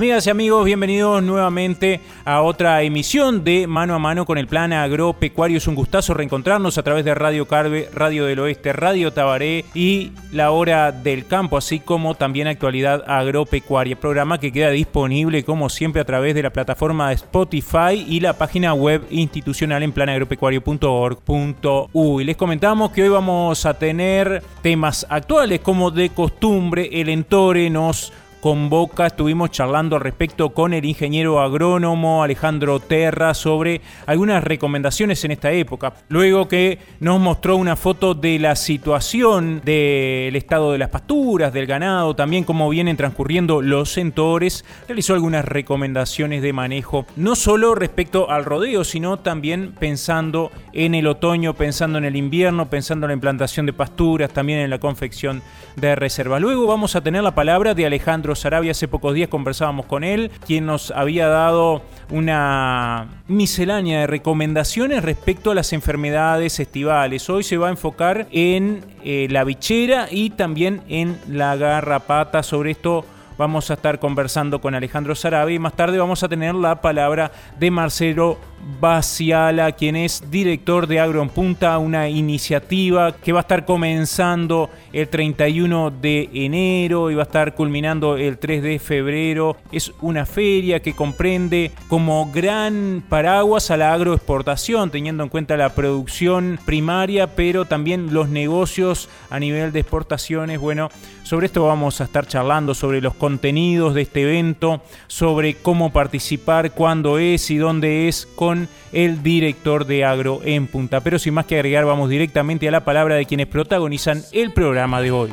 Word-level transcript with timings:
Amigas 0.00 0.26
y 0.26 0.30
amigos, 0.30 0.64
bienvenidos 0.64 1.22
nuevamente 1.22 2.00
a 2.24 2.40
otra 2.40 2.80
emisión 2.80 3.44
de 3.44 3.66
Mano 3.66 3.94
a 3.94 3.98
Mano 3.98 4.24
con 4.24 4.38
el 4.38 4.46
Plan 4.46 4.72
Agropecuario. 4.72 5.58
Es 5.58 5.66
un 5.66 5.74
gustazo 5.74 6.14
reencontrarnos 6.14 6.78
a 6.78 6.82
través 6.82 7.04
de 7.04 7.14
Radio 7.14 7.46
Carve, 7.46 7.90
Radio 7.92 8.24
del 8.24 8.38
Oeste, 8.38 8.72
Radio 8.72 9.12
Tabaré 9.12 9.66
y 9.74 10.12
La 10.32 10.52
Hora 10.52 10.90
del 10.90 11.26
Campo, 11.26 11.58
así 11.58 11.80
como 11.80 12.14
también 12.14 12.46
Actualidad 12.46 13.04
Agropecuaria, 13.06 14.00
programa 14.00 14.40
que 14.40 14.52
queda 14.52 14.70
disponible 14.70 15.44
como 15.44 15.68
siempre 15.68 16.00
a 16.00 16.06
través 16.06 16.34
de 16.34 16.44
la 16.44 16.50
plataforma 16.50 17.10
de 17.10 17.16
Spotify 17.16 18.02
y 18.08 18.20
la 18.20 18.38
página 18.38 18.72
web 18.72 19.02
institucional 19.10 19.82
en 19.82 19.92
planagropecuario.org.uy. 19.92 22.24
Les 22.24 22.36
comentamos 22.38 22.92
que 22.92 23.02
hoy 23.02 23.10
vamos 23.10 23.66
a 23.66 23.74
tener 23.74 24.42
temas 24.62 25.06
actuales 25.10 25.60
como 25.60 25.90
de 25.90 26.08
costumbre, 26.08 26.88
el 26.90 27.10
Entore 27.10 27.68
nos 27.68 28.14
convoca. 28.40 29.06
Estuvimos 29.06 29.50
charlando 29.50 29.96
al 29.96 30.02
respecto 30.02 30.50
con 30.50 30.72
el 30.72 30.84
ingeniero 30.84 31.40
agrónomo 31.40 32.22
Alejandro 32.22 32.80
Terra 32.80 33.34
sobre 33.34 33.80
algunas 34.06 34.42
recomendaciones 34.42 35.24
en 35.24 35.32
esta 35.32 35.52
época. 35.52 35.94
Luego 36.08 36.48
que 36.48 36.78
nos 37.00 37.20
mostró 37.20 37.56
una 37.56 37.76
foto 37.76 38.14
de 38.14 38.38
la 38.38 38.56
situación 38.56 39.60
del 39.64 40.34
estado 40.34 40.72
de 40.72 40.78
las 40.78 40.88
pasturas, 40.88 41.52
del 41.52 41.66
ganado, 41.66 42.16
también 42.16 42.44
cómo 42.44 42.68
vienen 42.68 42.96
transcurriendo 42.96 43.62
los 43.62 43.92
centores, 43.92 44.64
realizó 44.88 45.14
algunas 45.14 45.44
recomendaciones 45.44 46.42
de 46.42 46.52
manejo, 46.52 47.06
no 47.16 47.36
solo 47.36 47.74
respecto 47.74 48.30
al 48.30 48.44
rodeo, 48.44 48.84
sino 48.84 49.18
también 49.18 49.72
pensando 49.78 50.50
en 50.72 50.94
el 50.94 51.06
otoño, 51.06 51.54
pensando 51.54 51.98
en 51.98 52.04
el 52.04 52.16
invierno, 52.16 52.70
pensando 52.70 53.06
en 53.06 53.08
la 53.10 53.14
implantación 53.14 53.66
de 53.66 53.72
pasturas, 53.72 54.32
también 54.32 54.60
en 54.60 54.70
la 54.70 54.78
confección 54.78 55.42
de 55.76 55.94
reservas. 55.94 56.40
Luego 56.40 56.66
vamos 56.66 56.96
a 56.96 57.00
tener 57.00 57.22
la 57.22 57.34
palabra 57.34 57.74
de 57.74 57.86
Alejandro 57.86 58.29
Sarabia. 58.34 58.72
Hace 58.72 58.88
pocos 58.88 59.14
días 59.14 59.28
conversábamos 59.28 59.86
con 59.86 60.04
él, 60.04 60.30
quien 60.46 60.66
nos 60.66 60.90
había 60.90 61.28
dado 61.28 61.82
una 62.10 63.08
miscelánea 63.28 64.00
de 64.00 64.06
recomendaciones 64.06 65.02
respecto 65.02 65.50
a 65.50 65.54
las 65.54 65.72
enfermedades 65.72 66.60
estivales. 66.60 67.28
Hoy 67.30 67.42
se 67.42 67.56
va 67.56 67.68
a 67.68 67.70
enfocar 67.70 68.26
en 68.32 68.84
eh, 69.04 69.28
la 69.30 69.44
bichera 69.44 70.08
y 70.10 70.30
también 70.30 70.82
en 70.88 71.18
la 71.28 71.56
garrapata. 71.56 72.42
Sobre 72.42 72.72
esto 72.72 73.04
vamos 73.40 73.70
a 73.70 73.74
estar 73.74 73.98
conversando 73.98 74.60
con 74.60 74.74
Alejandro 74.74 75.14
Sarabia 75.14 75.56
y 75.56 75.58
más 75.58 75.72
tarde 75.72 75.96
vamos 75.96 76.22
a 76.22 76.28
tener 76.28 76.54
la 76.54 76.82
palabra 76.82 77.32
de 77.58 77.70
Marcelo 77.70 78.36
Baciala, 78.78 79.72
quien 79.72 79.96
es 79.96 80.30
director 80.30 80.86
de 80.86 81.00
Agro 81.00 81.22
en 81.22 81.30
Punta, 81.30 81.78
una 81.78 82.10
iniciativa 82.10 83.12
que 83.12 83.32
va 83.32 83.40
a 83.40 83.42
estar 83.42 83.64
comenzando 83.64 84.68
el 84.92 85.08
31 85.08 85.90
de 85.90 86.28
enero 86.34 87.10
y 87.10 87.14
va 87.14 87.22
a 87.22 87.24
estar 87.24 87.54
culminando 87.54 88.18
el 88.18 88.36
3 88.36 88.62
de 88.62 88.78
febrero. 88.78 89.56
Es 89.72 89.92
una 90.02 90.26
feria 90.26 90.80
que 90.80 90.94
comprende 90.94 91.70
como 91.88 92.30
gran 92.30 93.02
paraguas 93.08 93.70
a 93.70 93.78
la 93.78 93.94
agroexportación, 93.94 94.90
teniendo 94.90 95.22
en 95.22 95.30
cuenta 95.30 95.56
la 95.56 95.70
producción 95.70 96.58
primaria, 96.66 97.34
pero 97.34 97.64
también 97.64 98.12
los 98.12 98.28
negocios 98.28 99.08
a 99.30 99.38
nivel 99.38 99.72
de 99.72 99.80
exportaciones. 99.80 100.60
Bueno, 100.60 100.90
sobre 101.30 101.46
esto 101.46 101.62
vamos 101.62 102.00
a 102.00 102.04
estar 102.04 102.26
charlando, 102.26 102.74
sobre 102.74 103.00
los 103.00 103.14
contenidos 103.14 103.94
de 103.94 104.02
este 104.02 104.22
evento, 104.22 104.82
sobre 105.06 105.54
cómo 105.54 105.92
participar, 105.92 106.72
cuándo 106.72 107.20
es 107.20 107.52
y 107.52 107.56
dónde 107.56 108.08
es, 108.08 108.26
con 108.34 108.68
el 108.92 109.22
director 109.22 109.86
de 109.86 110.04
Agro 110.04 110.40
en 110.42 110.66
Punta. 110.66 111.02
Pero 111.02 111.20
sin 111.20 111.34
más 111.34 111.46
que 111.46 111.54
agregar, 111.54 111.84
vamos 111.84 112.10
directamente 112.10 112.66
a 112.66 112.72
la 112.72 112.84
palabra 112.84 113.14
de 113.14 113.26
quienes 113.26 113.46
protagonizan 113.46 114.24
el 114.32 114.52
programa 114.52 115.00
de 115.00 115.12
hoy. 115.12 115.30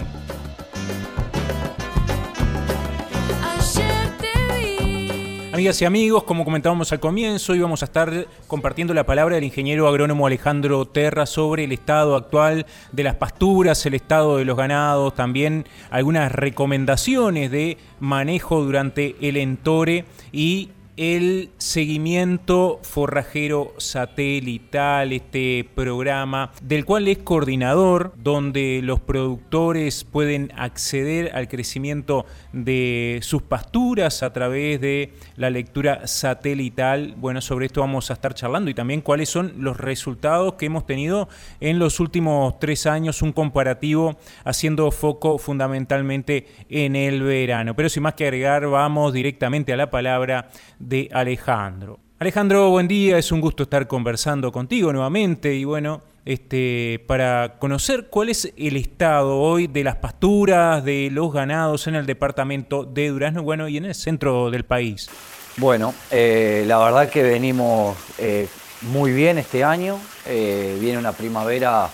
Amigas 5.58 5.82
y 5.82 5.86
amigos, 5.86 6.22
como 6.22 6.46
comentábamos 6.46 6.92
al 6.92 7.00
comienzo, 7.00 7.52
hoy 7.54 7.60
vamos 7.60 7.82
a 7.82 7.86
estar 7.86 8.28
compartiendo 8.46 8.94
la 8.94 9.08
palabra 9.08 9.34
del 9.34 9.44
ingeniero 9.44 9.88
agrónomo 9.88 10.28
Alejandro 10.28 10.86
Terra 10.86 11.26
sobre 11.26 11.64
el 11.64 11.72
estado 11.72 12.16
actual 12.16 12.68
de 12.92 13.04
las 13.04 13.16
pasturas, 13.16 13.84
el 13.88 13.96
estado 13.96 14.38
de 14.38 14.46
los 14.46 14.56
ganados, 14.56 15.16
también 15.16 15.66
algunas 15.90 16.32
recomendaciones 16.32 17.50
de 17.50 17.80
manejo 18.00 18.64
durante 18.64 19.16
el 19.20 19.36
entore 19.36 20.06
y 20.32 20.70
el 20.98 21.52
seguimiento 21.60 22.80
forrajero 22.82 23.74
satelital, 23.78 25.14
este 25.14 25.70
programa 25.76 26.52
del 26.62 26.86
cual 26.86 27.08
es 27.08 27.20
coordinador, 27.20 28.14
donde 28.18 28.82
los 28.84 29.00
productores 29.00 30.04
pueden 30.04 30.52
acceder 30.58 31.32
al 31.36 31.48
crecimiento 31.48 32.26
de 32.64 33.20
sus 33.22 33.42
pasturas 33.42 34.24
a 34.24 34.34
través 34.34 34.82
de 34.82 35.14
la 35.36 35.50
lectura 35.50 36.08
satelital. 36.08 37.16
Bueno, 37.18 37.42
sobre 37.42 37.68
esto 37.68 37.82
vamos 37.82 38.10
a 38.10 38.14
estar 38.14 38.34
charlando 38.34 38.70
y 38.70 38.74
también 38.74 39.02
cuáles 39.02 39.30
son 39.30 39.54
los 39.58 39.78
resultados 39.78 40.54
que 40.54 40.68
hemos 40.68 40.86
tenido 40.86 41.30
en 41.60 41.80
los 41.80 42.00
últimos 42.00 42.60
tres 42.60 42.86
años, 42.86 43.22
un 43.22 43.32
comparativo 43.32 44.18
haciendo 44.44 44.92
foco 44.92 45.38
fundamentalmente 45.38 46.48
en 46.70 46.96
el 46.96 47.22
verano. 47.24 47.76
Pero 47.76 47.90
sin 47.90 48.04
más 48.04 48.14
que 48.14 48.26
agregar, 48.26 48.68
vamos 48.68 49.14
directamente 49.14 49.74
a 49.74 49.78
la 49.78 49.90
palabra 49.90 50.50
de 50.80 51.10
Alejandro. 51.12 52.00
Alejandro, 52.20 52.72
buen 52.72 52.88
día, 52.88 53.20
es 53.20 53.32
un 53.32 53.42
gusto 53.42 53.64
estar 53.64 53.88
conversando 53.88 54.52
contigo 54.52 54.92
nuevamente 54.92 55.54
y 55.54 55.66
bueno, 55.66 56.02
este, 56.28 57.02
para 57.08 57.58
conocer 57.58 58.08
cuál 58.10 58.28
es 58.28 58.52
el 58.58 58.76
estado 58.76 59.38
hoy 59.38 59.68
de 59.68 59.86
las 59.86 59.96
pasturas, 59.96 60.84
de 60.84 61.08
los 61.10 61.32
ganados 61.32 61.88
en 61.88 61.96
el 61.96 62.06
departamento 62.06 62.84
de 62.84 63.08
Durazno, 63.08 63.44
bueno, 63.44 63.70
y 63.70 63.78
en 63.78 63.86
el 63.86 63.96
centro 63.96 64.52
del 64.52 64.66
país. 64.66 65.08
Bueno, 65.56 65.94
eh, 66.12 66.66
la 66.68 66.80
verdad 66.80 67.10
que 67.10 67.24
venimos 67.24 67.96
eh, 68.18 68.50
muy 68.82 69.14
bien 69.14 69.38
este 69.38 69.64
año, 69.64 70.02
eh, 70.26 70.78
viene 70.82 70.98
una 70.98 71.14
primavera 71.14 71.90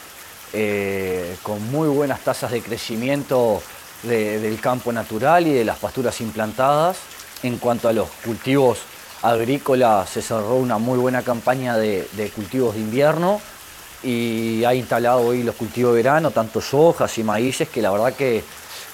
con 1.42 1.72
muy 1.72 1.88
buenas 1.88 2.20
tasas 2.22 2.52
de 2.52 2.62
crecimiento 2.62 3.62
del 4.04 4.60
campo 4.60 4.92
natural 4.92 5.48
y 5.48 5.54
de 5.54 5.66
las 5.66 5.78
pasturas 5.78 6.22
implantadas. 6.22 6.98
En 7.42 7.58
cuanto 7.58 7.88
a 7.88 7.94
los 7.94 8.08
cultivos 8.24 8.80
agrícola 9.24 10.06
se 10.06 10.22
cerró 10.22 10.56
una 10.56 10.78
muy 10.78 11.00
buena 11.00 11.24
campaña 11.24 11.78
de, 11.78 12.32
cultivos 12.36 12.76
de 12.76 12.82
invierno 12.82 13.42
y 14.04 14.64
ha 14.66 14.74
instalado 14.74 15.22
hoy 15.22 15.44
los 15.44 15.56
cultivos 15.56 15.94
de 15.94 15.98
verano, 15.98 16.32
tanto 16.32 16.62
sojas 16.62 17.18
y 17.18 17.24
maíces, 17.24 17.70
que 17.70 17.82
la 17.82 17.92
verdad 17.92 18.14
que 18.14 18.44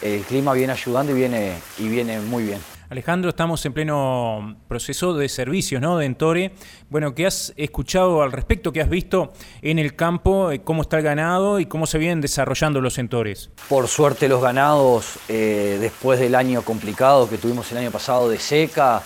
el 0.01 0.21
clima 0.21 0.53
viene 0.53 0.73
ayudando 0.73 1.11
y 1.11 1.15
viene, 1.15 1.53
y 1.77 1.87
viene 1.87 2.19
muy 2.19 2.43
bien. 2.43 2.59
Alejandro, 2.89 3.29
estamos 3.29 3.63
en 3.67 3.73
pleno 3.73 4.57
proceso 4.67 5.13
de 5.13 5.29
servicios, 5.29 5.79
¿no? 5.79 5.99
De 5.99 6.07
Entore. 6.07 6.53
Bueno, 6.89 7.13
¿qué 7.13 7.27
has 7.27 7.53
escuchado 7.55 8.23
al 8.23 8.31
respecto? 8.31 8.73
¿Qué 8.73 8.81
has 8.81 8.89
visto 8.89 9.31
en 9.61 9.77
el 9.77 9.95
campo? 9.95 10.49
Eh, 10.49 10.61
¿Cómo 10.63 10.81
está 10.81 10.97
el 10.97 11.03
ganado 11.03 11.59
y 11.59 11.67
cómo 11.67 11.85
se 11.85 11.99
vienen 11.99 12.19
desarrollando 12.19 12.81
los 12.81 12.97
entores? 12.97 13.51
Por 13.69 13.87
suerte 13.87 14.27
los 14.27 14.41
ganados, 14.41 15.19
eh, 15.27 15.77
después 15.79 16.19
del 16.19 16.33
año 16.33 16.63
complicado 16.63 17.29
que 17.29 17.37
tuvimos 17.37 17.71
el 17.71 17.77
año 17.77 17.91
pasado 17.91 18.27
de 18.27 18.39
seca, 18.39 19.03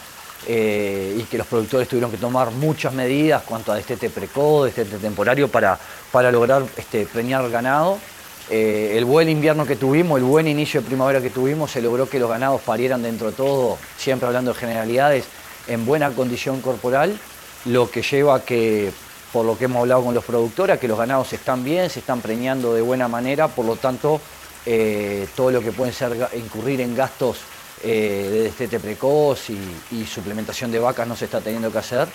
eh, 0.47 1.15
y 1.17 1.23
que 1.23 1.37
los 1.37 1.47
productores 1.47 1.87
tuvieron 1.87 2.11
que 2.11 2.17
tomar 2.17 2.51
muchas 2.51 2.93
medidas 2.93 3.43
cuanto 3.43 3.71
a 3.71 3.75
destete 3.75 4.09
precoz, 4.09 4.65
destete 4.65 4.97
temporario 4.97 5.47
para, 5.47 5.79
para 6.11 6.31
lograr 6.31 6.63
este, 6.77 7.05
preñar 7.05 7.49
ganado. 7.49 7.97
Eh, 8.49 8.95
el 8.97 9.05
buen 9.05 9.29
invierno 9.29 9.65
que 9.65 9.77
tuvimos, 9.77 10.17
el 10.17 10.25
buen 10.25 10.47
inicio 10.47 10.81
de 10.81 10.87
primavera 10.87 11.21
que 11.21 11.29
tuvimos, 11.29 11.71
se 11.71 11.81
logró 11.81 12.09
que 12.09 12.19
los 12.19 12.29
ganados 12.29 12.61
parieran 12.61 13.01
dentro 13.01 13.31
de 13.31 13.37
todo, 13.37 13.77
siempre 13.97 14.27
hablando 14.27 14.53
de 14.53 14.59
generalidades, 14.59 15.25
en 15.67 15.85
buena 15.85 16.11
condición 16.11 16.59
corporal, 16.59 17.17
lo 17.65 17.89
que 17.89 18.01
lleva 18.01 18.35
a 18.35 18.43
que, 18.43 18.91
por 19.31 19.45
lo 19.45 19.57
que 19.57 19.65
hemos 19.65 19.79
hablado 19.79 20.03
con 20.03 20.13
los 20.13 20.25
productores, 20.25 20.75
a 20.75 20.79
que 20.79 20.89
los 20.89 20.97
ganados 20.97 21.31
están 21.31 21.63
bien, 21.63 21.89
se 21.89 21.99
están 21.99 22.19
preñando 22.19 22.73
de 22.73 22.81
buena 22.81 23.07
manera, 23.07 23.47
por 23.47 23.65
lo 23.65 23.77
tanto, 23.77 24.19
eh, 24.65 25.25
todo 25.35 25.51
lo 25.51 25.61
que 25.61 25.71
pueden 25.71 25.93
ser 25.93 26.29
incurrir 26.35 26.81
en 26.81 26.95
gastos 26.95 27.37
eh, 27.83 28.29
de 28.31 28.43
destete 28.43 28.79
precoz 28.79 29.49
y, 29.49 30.05
suplementación 30.05 30.71
de 30.71 30.79
vacas 30.79 31.07
no 31.07 31.15
se 31.15 31.25
está 31.25 31.41
teniendo 31.41 31.71
que 31.71 31.77
hacer. 31.77 32.07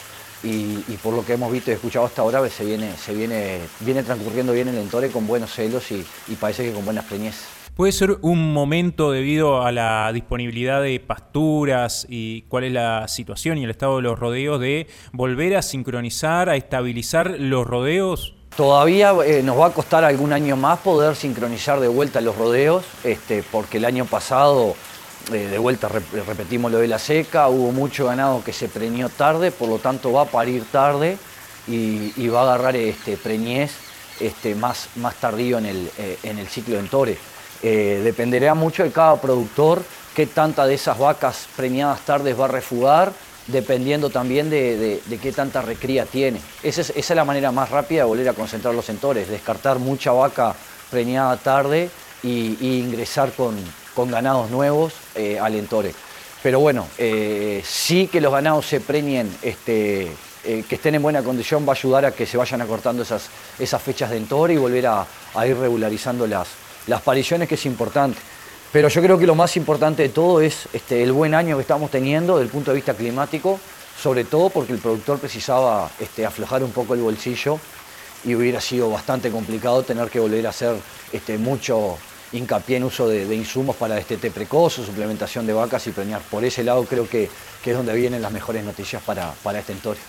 Y, 0.42 0.78
por 1.02 1.14
lo 1.14 1.24
que 1.24 1.32
hemos 1.32 1.50
visto 1.50 1.70
y 1.70 1.74
escuchado 1.74 2.06
hasta 2.06 2.22
ahora, 2.22 2.48
se 2.48 2.64
viene, 2.64 2.96
se 2.96 3.12
viene, 3.12 3.58
viene 3.80 4.02
transcurriendo 4.02 4.52
bien 4.52 4.68
el 4.68 4.78
entore 4.78 5.10
con 5.10 5.26
buenos 5.26 5.52
celos 5.52 5.90
y, 5.90 6.04
parece 6.40 6.64
que 6.64 6.72
con 6.72 6.84
buenas 6.84 7.04
preñez. 7.04 7.36
¿Puede 7.74 7.92
ser 7.92 8.18
un 8.22 8.52
momento 8.52 9.12
debido 9.12 9.62
a 9.62 9.70
la 9.70 10.12
disponibilidad 10.12 10.82
de 10.82 10.98
pasturas 10.98 12.06
y 12.08 12.42
cuál 12.42 12.64
es 12.64 12.72
la 12.72 13.06
situación 13.06 13.58
y 13.58 13.64
el 13.64 13.70
estado 13.70 13.96
de 13.96 14.02
los 14.02 14.18
rodeos 14.18 14.60
de 14.60 14.88
volver 15.12 15.56
a 15.56 15.62
sincronizar, 15.62 16.48
a 16.48 16.56
estabilizar 16.56 17.36
los 17.38 17.66
rodeos? 17.66 18.34
Todavía 18.56 19.14
eh, 19.24 19.42
nos 19.44 19.56
va 19.56 19.66
a 19.66 19.70
costar 19.70 20.02
algún 20.02 20.32
año 20.32 20.56
más 20.56 20.80
poder 20.80 21.14
sincronizar 21.14 21.78
de 21.78 21.86
vuelta 21.86 22.20
los 22.20 22.36
rodeos, 22.36 22.84
este, 23.04 23.44
porque 23.44 23.76
el 23.76 23.84
año 23.84 24.04
pasado, 24.04 24.74
eh, 25.32 25.46
de 25.48 25.58
vuelta 25.58 25.88
repetimos 25.88 26.72
lo 26.72 26.78
de 26.78 26.88
la 26.88 26.98
seca, 26.98 27.48
hubo 27.48 27.72
mucho 27.72 28.06
ganado 28.06 28.42
que 28.42 28.52
se 28.52 28.68
preñó 28.68 29.08
tarde, 29.08 29.50
por 29.50 29.68
lo 29.68 29.78
tanto 29.78 30.12
va 30.12 30.22
a 30.22 30.26
parir 30.26 30.64
tarde 30.70 31.18
y, 31.66 32.28
va 32.28 32.40
a 32.40 32.54
agarrar 32.54 32.76
este, 32.76 33.16
preñez 33.16 33.72
este, 34.20 34.54
más, 34.54 34.88
más 34.96 35.14
tardío 35.16 35.58
en 35.58 35.66
el, 35.66 35.90
eh, 35.98 36.18
en 36.22 36.38
el 36.38 36.48
ciclo 36.48 36.74
de 36.74 36.80
entore. 36.80 37.18
Eh, 37.62 38.00
dependerá 38.04 38.54
mucho 38.54 38.84
de 38.84 38.92
cada 38.92 39.20
productor 39.20 39.82
qué 40.14 40.26
tanta 40.26 40.66
de 40.66 40.74
esas 40.74 40.98
vacas 40.98 41.48
premiadas 41.56 42.00
tardes 42.00 42.38
va 42.38 42.46
a 42.46 42.48
refugar, 42.48 43.12
dependiendo 43.48 44.10
también 44.10 44.48
de, 44.50 45.00
qué 45.20 45.32
tanta 45.32 45.62
recría 45.62 46.06
tiene. 46.06 46.40
Esa 46.62 46.80
es, 46.80 47.10
la 47.10 47.24
manera 47.24 47.50
más 47.50 47.70
rápida 47.70 48.02
de 48.02 48.08
volver 48.08 48.28
a 48.28 48.34
concentrar 48.34 48.74
los 48.74 48.88
entores, 48.88 49.28
descartar 49.28 49.78
mucha 49.78 50.12
vaca 50.12 50.54
preñada 50.90 51.36
tarde 51.36 51.90
y, 52.22 52.78
ingresar 52.78 53.32
con, 53.32 53.56
ganados 54.06 54.50
nuevos 54.50 54.94
eh, 55.14 55.38
al 55.38 55.54
entore. 55.54 55.94
Pero 56.42 56.60
bueno, 56.60 56.86
eh, 56.98 57.62
sí 57.64 58.06
que 58.06 58.20
los 58.20 58.32
ganados 58.32 58.66
se 58.66 58.80
preñen, 58.80 59.34
este, 59.42 60.12
que 60.42 60.74
estén 60.74 60.94
en 60.94 61.02
buena 61.02 61.22
condición, 61.22 61.66
va 61.68 61.72
a 61.72 61.76
ayudar 61.76 62.04
a 62.06 62.12
que 62.12 62.24
se 62.24 62.36
vayan 62.36 62.62
acortando 62.62 63.02
esas, 63.02 63.28
esas 63.58 63.82
fechas 63.82 64.10
de 64.10 64.16
entore 64.16 64.54
y 64.54 64.56
volver 64.56 64.86
a, 64.86 65.04
a 65.34 65.46
ir 65.46 65.56
regularizando 65.56 66.26
las, 66.26 66.48
las 66.86 67.02
pariciones 67.02 67.48
que 67.48 67.56
es 67.56 67.66
importante. 67.66 68.18
Pero 68.72 68.88
yo 68.88 69.02
creo 69.02 69.18
que 69.18 69.26
lo 69.26 69.34
más 69.34 69.56
importante 69.56 70.02
de 70.02 70.08
todo 70.10 70.40
es 70.40 70.68
este, 70.72 71.02
el 71.02 71.12
buen 71.12 71.34
año 71.34 71.56
que 71.56 71.62
estamos 71.62 71.90
teniendo 71.90 72.36
desde 72.36 72.46
el 72.46 72.52
punto 72.52 72.70
de 72.70 72.76
vista 72.76 72.94
climático, 72.94 73.58
sobre 74.00 74.24
todo 74.24 74.50
porque 74.50 74.74
el 74.74 74.78
productor 74.78 75.18
precisaba 75.18 75.90
este, 75.98 76.26
aflojar 76.26 76.62
un 76.62 76.70
poco 76.70 76.94
el 76.94 77.00
bolsillo 77.00 77.58
y 78.24 78.34
hubiera 78.34 78.60
sido 78.60 78.90
bastante 78.90 79.30
complicado 79.30 79.82
tener 79.82 80.10
que 80.10 80.20
volver 80.20 80.46
a 80.46 80.50
hacer 80.50 80.76
este, 81.12 81.38
mucho 81.38 81.96
hincapié 82.32 82.76
en 82.76 82.84
uso 82.84 83.08
de, 83.08 83.34
insumos 83.34 83.76
para 83.76 83.98
este 83.98 84.16
té 84.16 84.30
precoz, 84.30 84.74
suplementación 84.74 85.46
de 85.46 85.52
vacas 85.52 85.86
y 85.86 85.90
preñar. 85.90 86.20
Por 86.30 86.44
ese 86.44 86.62
lado 86.64 86.84
creo 86.84 87.08
que, 87.08 87.28
es 87.64 87.76
donde 87.76 87.94
vienen 87.94 88.22
las 88.22 88.32
mejores 88.32 88.64
noticias 88.64 89.02
para, 89.02 89.32
para 89.42 89.58
este 89.58 89.72
entorno. 89.72 90.02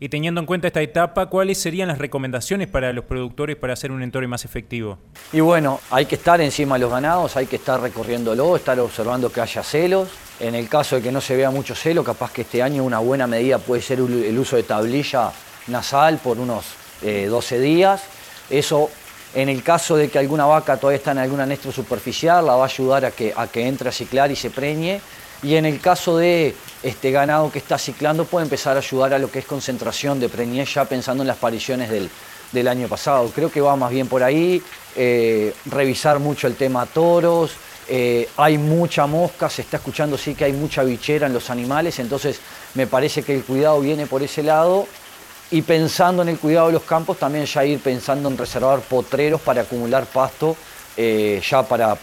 Y 0.00 0.10
teniendo 0.10 0.40
en 0.40 0.46
cuenta 0.46 0.68
esta 0.68 0.80
etapa, 0.80 1.26
¿cuáles 1.26 1.58
serían 1.58 1.88
las 1.88 1.98
recomendaciones 1.98 2.68
para 2.68 2.92
los 2.92 3.04
productores 3.04 3.56
para 3.56 3.72
hacer 3.72 3.90
un 3.90 4.02
entorno 4.02 4.28
más 4.28 4.44
efectivo? 4.44 4.98
Y 5.32 5.40
bueno, 5.40 5.80
hay 5.90 6.06
que 6.06 6.14
estar 6.14 6.40
encima 6.40 6.76
de 6.76 6.82
los 6.82 6.90
ganados, 6.90 7.36
hay 7.36 7.46
que 7.46 7.56
estar 7.56 7.80
recorriéndolo, 7.80 8.54
estar 8.54 8.78
observando 8.78 9.32
que 9.32 9.40
haya 9.40 9.62
celos. 9.62 10.08
En 10.38 10.54
el 10.54 10.68
caso 10.68 10.96
de 10.96 11.02
que 11.02 11.10
no 11.10 11.20
se 11.20 11.34
vea 11.34 11.50
mucho 11.50 11.74
celo, 11.74 12.04
capaz 12.04 12.32
que 12.32 12.42
este 12.42 12.62
año 12.62 12.84
una 12.84 13.00
buena 13.00 13.26
medida 13.26 13.58
puede 13.58 13.82
ser 13.82 13.98
el 13.98 14.38
uso 14.38 14.54
de 14.54 14.62
tablilla 14.62 15.32
nasal 15.66 16.18
por 16.18 16.38
unos 16.38 16.64
12 17.02 17.56
eh, 17.56 17.60
días. 17.60 18.04
Eso, 18.50 18.90
en 19.34 19.48
el 19.48 19.62
caso 19.62 19.96
de 19.96 20.08
que 20.08 20.18
alguna 20.18 20.46
vaca 20.46 20.76
todavía 20.76 20.98
está 20.98 21.12
en 21.12 21.18
alguna 21.18 21.42
anestro 21.42 21.70
superficial, 21.72 22.46
la 22.46 22.54
va 22.54 22.64
a 22.64 22.66
ayudar 22.66 23.04
a 23.04 23.10
que, 23.10 23.34
entre 23.54 23.88
a 23.88 23.92
ciclar 23.92 24.30
y 24.30 24.36
se 24.36 24.50
preñe 24.50 25.00
y 25.42 25.54
en 25.54 25.66
el 25.66 25.80
caso 25.80 26.16
de 26.16 26.54
este 26.82 27.10
ganado 27.10 27.52
que 27.52 27.58
está 27.58 27.78
ciclando 27.78 28.24
puede 28.24 28.44
empezar 28.44 28.76
a 28.76 28.80
ayudar 28.80 29.14
a 29.14 29.18
lo 29.18 29.30
que 29.30 29.40
es 29.40 29.44
concentración 29.44 30.18
de 30.18 30.28
preñez 30.28 30.74
ya 30.74 30.84
pensando 30.84 31.22
en 31.22 31.28
las 31.28 31.36
apariciones 31.36 31.90
del, 31.90 32.68
año 32.68 32.88
pasado. 32.88 33.30
Creo 33.34 33.50
que 33.50 33.60
va 33.60 33.76
más 33.76 33.90
bien 33.90 34.08
por 34.08 34.22
ahí, 34.22 34.62
eh, 34.96 35.54
revisar 35.66 36.18
mucho 36.18 36.46
el 36.46 36.56
tema 36.56 36.86
toros, 36.86 37.52
eh, 37.86 38.28
hay 38.36 38.58
mucha 38.58 39.06
mosca, 39.06 39.48
se 39.48 39.62
está 39.62 39.76
escuchando 39.76 40.18
sí 40.18 40.34
que 40.34 40.44
hay 40.44 40.52
mucha 40.52 40.82
bichera 40.82 41.26
en 41.26 41.32
los 41.32 41.50
animales, 41.50 41.98
entonces 41.98 42.40
me 42.74 42.86
parece 42.86 43.22
que 43.22 43.34
el 43.34 43.44
cuidado 43.44 43.80
viene 43.80 44.06
por 44.06 44.22
ese 44.22 44.42
lado 44.42 44.86
y 45.50 45.62
pensando 45.62 46.22
en 46.22 46.28
el 46.28 46.38
cuidado 46.38 46.66
de 46.68 46.74
los 46.74 46.82
campos 46.82 47.18
también 47.18 47.46
ya 47.46 47.64
ir 47.64 47.80
pensando 47.80 48.28
en 48.28 48.36
reservar 48.36 48.80
potreros 48.80 49.40
para 49.40 49.62
acumular 49.62 50.04
pasto 50.06 50.56
eh, 50.96 51.40
ya 51.48 51.62
para 51.62 51.96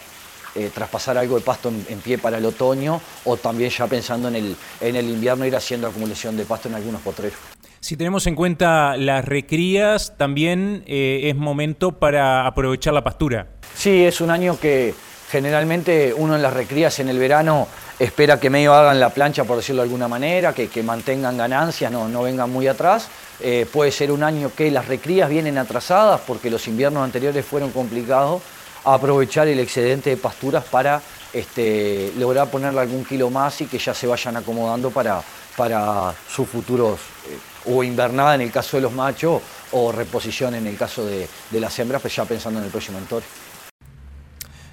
eh, 0.56 0.72
traspasar 0.74 1.18
algo 1.18 1.36
de 1.36 1.42
pasto 1.42 1.70
en, 1.70 2.00
pie 2.00 2.18
para 2.18 2.38
el 2.38 2.46
otoño 2.46 3.02
o 3.26 3.38
también 3.38 3.70
ya 3.70 3.88
pensando 3.88 4.30
en 4.30 4.38
el, 4.38 4.56
en 4.80 4.96
el 4.96 5.10
invierno 5.10 5.46
ir 5.46 5.56
haciendo 5.56 5.88
acumulación 5.88 6.38
de 6.38 6.46
pasto 6.46 6.70
en 6.70 6.76
algunos 6.76 7.02
potreros. 7.02 7.38
Si 7.82 7.98
tenemos 7.98 8.26
en 8.26 8.36
cuenta 8.36 8.98
las 8.98 9.26
recrías, 9.26 10.14
también 10.18 10.84
eh, 10.88 11.24
es 11.26 11.36
momento 11.36 12.00
para 12.00 12.48
aprovechar 12.48 12.94
la 12.94 13.04
pastura. 13.04 13.48
Sí, 13.76 14.06
es 14.06 14.22
un 14.22 14.32
año 14.32 14.58
que 14.60 14.96
generalmente 15.30 16.14
uno 16.16 16.36
en 16.36 16.42
las 16.42 16.54
recrías 16.54 17.00
en 17.00 17.10
el 17.10 17.20
verano 17.20 17.68
espera 18.00 18.40
que 18.40 18.50
medio 18.50 18.74
hagan 18.74 19.00
la 19.00 19.10
plancha, 19.10 19.44
por 19.44 19.58
decirlo 19.58 19.82
de 19.82 19.88
alguna 19.88 20.08
manera, 20.08 20.54
que, 20.54 20.68
que 20.68 20.82
mantengan 20.84 21.38
ganancias, 21.38 21.92
no, 21.92 22.08
no 22.08 22.24
vengan 22.24 22.50
muy 22.50 22.68
atrás. 22.68 23.10
Eh, 23.42 23.66
puede 23.72 23.92
ser 23.92 24.12
un 24.12 24.24
año 24.24 24.52
que 24.56 24.72
las 24.72 24.88
recrías 24.88 25.30
vienen 25.30 25.58
atrasadas 25.58 26.22
porque 26.26 26.50
los 26.50 26.68
inviernos 26.68 27.04
anteriores 27.04 27.46
fueron 27.46 27.72
complicados 27.72 28.42
aprovechar 28.86 29.48
el 29.48 29.60
excedente 29.60 30.12
de 30.12 30.18
pasturas 30.18 30.64
para 30.64 31.02
este, 31.34 32.14
lograr 32.18 32.50
ponerle 32.50 32.80
algún 32.80 33.04
kilo 33.04 33.30
más 33.30 33.60
y 33.62 33.66
que 33.66 33.78
ya 33.78 33.94
se 33.94 34.08
vayan 34.08 34.38
acomodando 34.38 34.92
para, 34.92 35.22
para 35.58 36.14
sus 36.30 36.48
futuros, 36.48 37.00
eh, 37.28 37.38
o 37.66 37.84
invernada 37.84 38.36
en 38.36 38.42
el 38.42 38.52
caso 38.52 38.78
de 38.78 38.82
los 38.82 38.94
machos, 38.94 39.42
o 39.72 39.92
reposición 39.92 40.56
en 40.56 40.68
el 40.68 40.78
caso 40.78 41.06
de, 41.06 41.28
las 41.52 41.78
hembras, 41.80 42.02
pues 42.02 42.16
ya 42.16 42.26
pensando 42.26 42.60
en 42.60 42.66
el 42.66 42.72
próximo 42.72 43.00
entorno. 43.00 43.28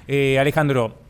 Eh, 0.06 0.38
Alejandro, 0.38 1.01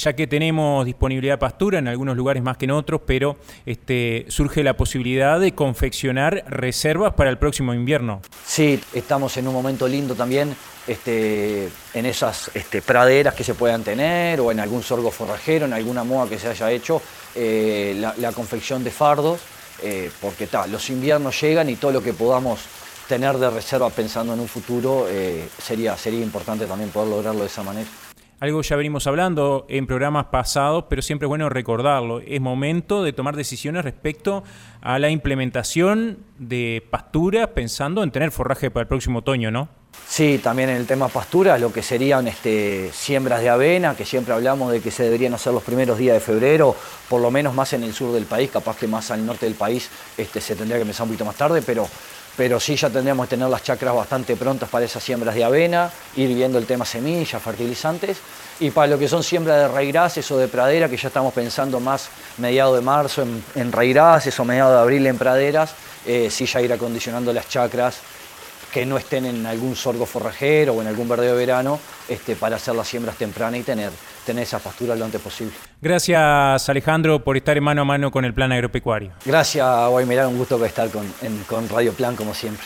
ya 0.00 0.14
que 0.14 0.26
tenemos 0.26 0.84
disponibilidad 0.86 1.34
de 1.34 1.38
pastura 1.38 1.78
en 1.78 1.88
algunos 1.88 2.16
lugares 2.16 2.42
más 2.42 2.56
que 2.56 2.64
en 2.64 2.70
otros, 2.72 3.02
pero 3.06 3.36
este, 3.66 4.24
surge 4.28 4.64
la 4.64 4.76
posibilidad 4.76 5.38
de 5.38 5.52
confeccionar 5.52 6.44
reservas 6.48 7.14
para 7.14 7.30
el 7.30 7.38
próximo 7.38 7.74
invierno. 7.74 8.22
Sí, 8.44 8.80
estamos 8.94 9.36
en 9.36 9.46
un 9.46 9.54
momento 9.54 9.86
lindo 9.86 10.14
también 10.14 10.54
este, 10.86 11.68
en 11.94 12.06
esas 12.06 12.50
este, 12.54 12.82
praderas 12.82 13.34
que 13.34 13.44
se 13.44 13.54
puedan 13.54 13.82
tener 13.82 14.40
o 14.40 14.50
en 14.50 14.60
algún 14.60 14.82
sorgo 14.82 15.10
forrajero, 15.10 15.66
en 15.66 15.74
alguna 15.74 16.02
moda 16.02 16.28
que 16.28 16.38
se 16.38 16.48
haya 16.48 16.70
hecho, 16.70 17.02
eh, 17.34 17.94
la, 17.96 18.32
confección 18.32 18.82
de 18.82 18.90
fardos, 18.90 19.40
eh, 19.82 20.10
porque 20.20 20.48
los 20.70 20.88
inviernos 20.88 21.38
llegan 21.40 21.68
y 21.68 21.76
todo 21.76 21.92
lo 21.92 22.02
que 22.02 22.14
podamos 22.14 22.60
tener 23.06 23.36
de 23.38 23.50
reserva 23.50 23.90
pensando 23.90 24.34
en 24.34 24.40
un 24.40 24.48
futuro 24.48 25.06
eh, 25.08 25.48
sería, 25.62 25.96
sería 25.96 26.22
importante 26.22 26.64
también 26.66 26.90
poder 26.90 27.08
lograrlo 27.08 27.40
de 27.40 27.46
esa 27.46 27.62
manera. 27.62 27.88
Algo 28.40 28.62
ya 28.62 28.74
venimos 28.74 29.06
hablando 29.06 29.66
en 29.68 29.86
programas 29.86 30.28
pasados, 30.28 30.86
pero 30.88 31.02
siempre 31.02 31.26
es 31.26 31.28
bueno 31.28 31.50
recordarlo. 31.50 32.22
Es 32.26 32.40
momento 32.40 33.04
de 33.04 33.12
tomar 33.12 33.36
decisiones 33.36 33.84
respecto 33.84 34.42
a 34.80 34.98
la 34.98 35.10
implementación 35.10 36.20
de 36.38 36.82
pasturas 36.90 37.48
pensando 37.48 38.02
en 38.02 38.10
tener 38.10 38.30
forraje 38.30 38.70
para 38.70 38.82
el 38.82 38.88
próximo 38.88 39.18
otoño, 39.18 39.50
¿no? 39.50 39.68
Sí, 40.08 40.40
también 40.42 40.70
en 40.70 40.76
el 40.76 40.86
tema 40.86 41.08
pastura, 41.08 41.58
lo 41.58 41.70
que 41.70 41.82
serían 41.82 42.28
este, 42.28 42.90
siembras 42.94 43.42
de 43.42 43.50
avena, 43.50 43.94
que 43.94 44.06
siempre 44.06 44.32
hablamos 44.32 44.72
de 44.72 44.80
que 44.80 44.90
se 44.90 45.02
deberían 45.02 45.34
hacer 45.34 45.52
los 45.52 45.62
primeros 45.62 45.98
días 45.98 46.14
de 46.14 46.20
febrero, 46.20 46.74
por 47.10 47.20
lo 47.20 47.30
menos 47.30 47.54
más 47.54 47.74
en 47.74 47.82
el 47.82 47.92
sur 47.92 48.10
del 48.14 48.24
país, 48.24 48.50
capaz 48.50 48.78
que 48.78 48.86
más 48.86 49.10
al 49.10 49.26
norte 49.26 49.44
del 49.44 49.54
país 49.54 49.90
este, 50.16 50.40
se 50.40 50.56
tendría 50.56 50.78
que 50.78 50.82
empezar 50.82 51.04
un 51.04 51.10
poquito 51.10 51.26
más 51.26 51.36
tarde, 51.36 51.60
pero 51.60 51.86
pero 52.36 52.60
sí 52.60 52.76
ya 52.76 52.88
tendríamos 52.88 53.26
que 53.26 53.36
tener 53.36 53.48
las 53.48 53.62
chacras 53.62 53.94
bastante 53.94 54.36
prontas 54.36 54.68
para 54.68 54.84
esas 54.84 55.02
siembras 55.02 55.34
de 55.34 55.44
avena, 55.44 55.90
ir 56.16 56.34
viendo 56.34 56.58
el 56.58 56.66
tema 56.66 56.84
semillas, 56.84 57.42
fertilizantes, 57.42 58.18
y 58.60 58.70
para 58.70 58.88
lo 58.88 58.98
que 58.98 59.08
son 59.08 59.22
siembras 59.22 59.58
de 59.58 59.68
raíces 59.68 60.30
o 60.30 60.38
de 60.38 60.48
pradera, 60.48 60.88
que 60.88 60.96
ya 60.96 61.08
estamos 61.08 61.32
pensando 61.32 61.80
más 61.80 62.08
mediado 62.38 62.74
de 62.74 62.82
marzo 62.82 63.22
en, 63.22 63.42
en 63.54 63.72
o 63.72 64.44
mediado 64.44 64.74
de 64.74 64.80
abril 64.80 65.06
en 65.06 65.18
praderas, 65.18 65.74
eh, 66.06 66.28
sí 66.30 66.46
ya 66.46 66.60
ir 66.60 66.72
acondicionando 66.72 67.32
las 67.32 67.48
chacras 67.48 67.96
que 68.72 68.86
no 68.86 68.96
estén 68.96 69.26
en 69.26 69.46
algún 69.46 69.76
sorgo 69.76 70.06
forrajero 70.06 70.74
o 70.74 70.82
en 70.82 70.88
algún 70.88 71.08
verdeo 71.08 71.32
de 71.32 71.38
verano 71.38 71.80
este, 72.08 72.36
para 72.36 72.56
hacer 72.56 72.74
las 72.74 72.88
siembras 72.88 73.16
tempranas 73.16 73.60
y 73.60 73.62
tener, 73.62 73.90
tener 74.24 74.44
esa 74.44 74.58
pastura 74.58 74.94
lo 74.94 75.04
antes 75.04 75.20
posible. 75.20 75.52
Gracias 75.80 76.68
Alejandro 76.68 77.22
por 77.22 77.36
estar 77.36 77.56
en 77.56 77.64
mano 77.64 77.82
a 77.82 77.84
mano 77.84 78.10
con 78.10 78.24
el 78.24 78.34
plan 78.34 78.52
agropecuario. 78.52 79.12
Gracias 79.24 79.88
Guaymirá, 79.88 80.28
un 80.28 80.38
gusto 80.38 80.64
estar 80.64 80.88
con, 80.90 81.06
con 81.46 81.68
Radio 81.68 81.92
Plan 81.92 82.16
como 82.16 82.34
siempre. 82.34 82.64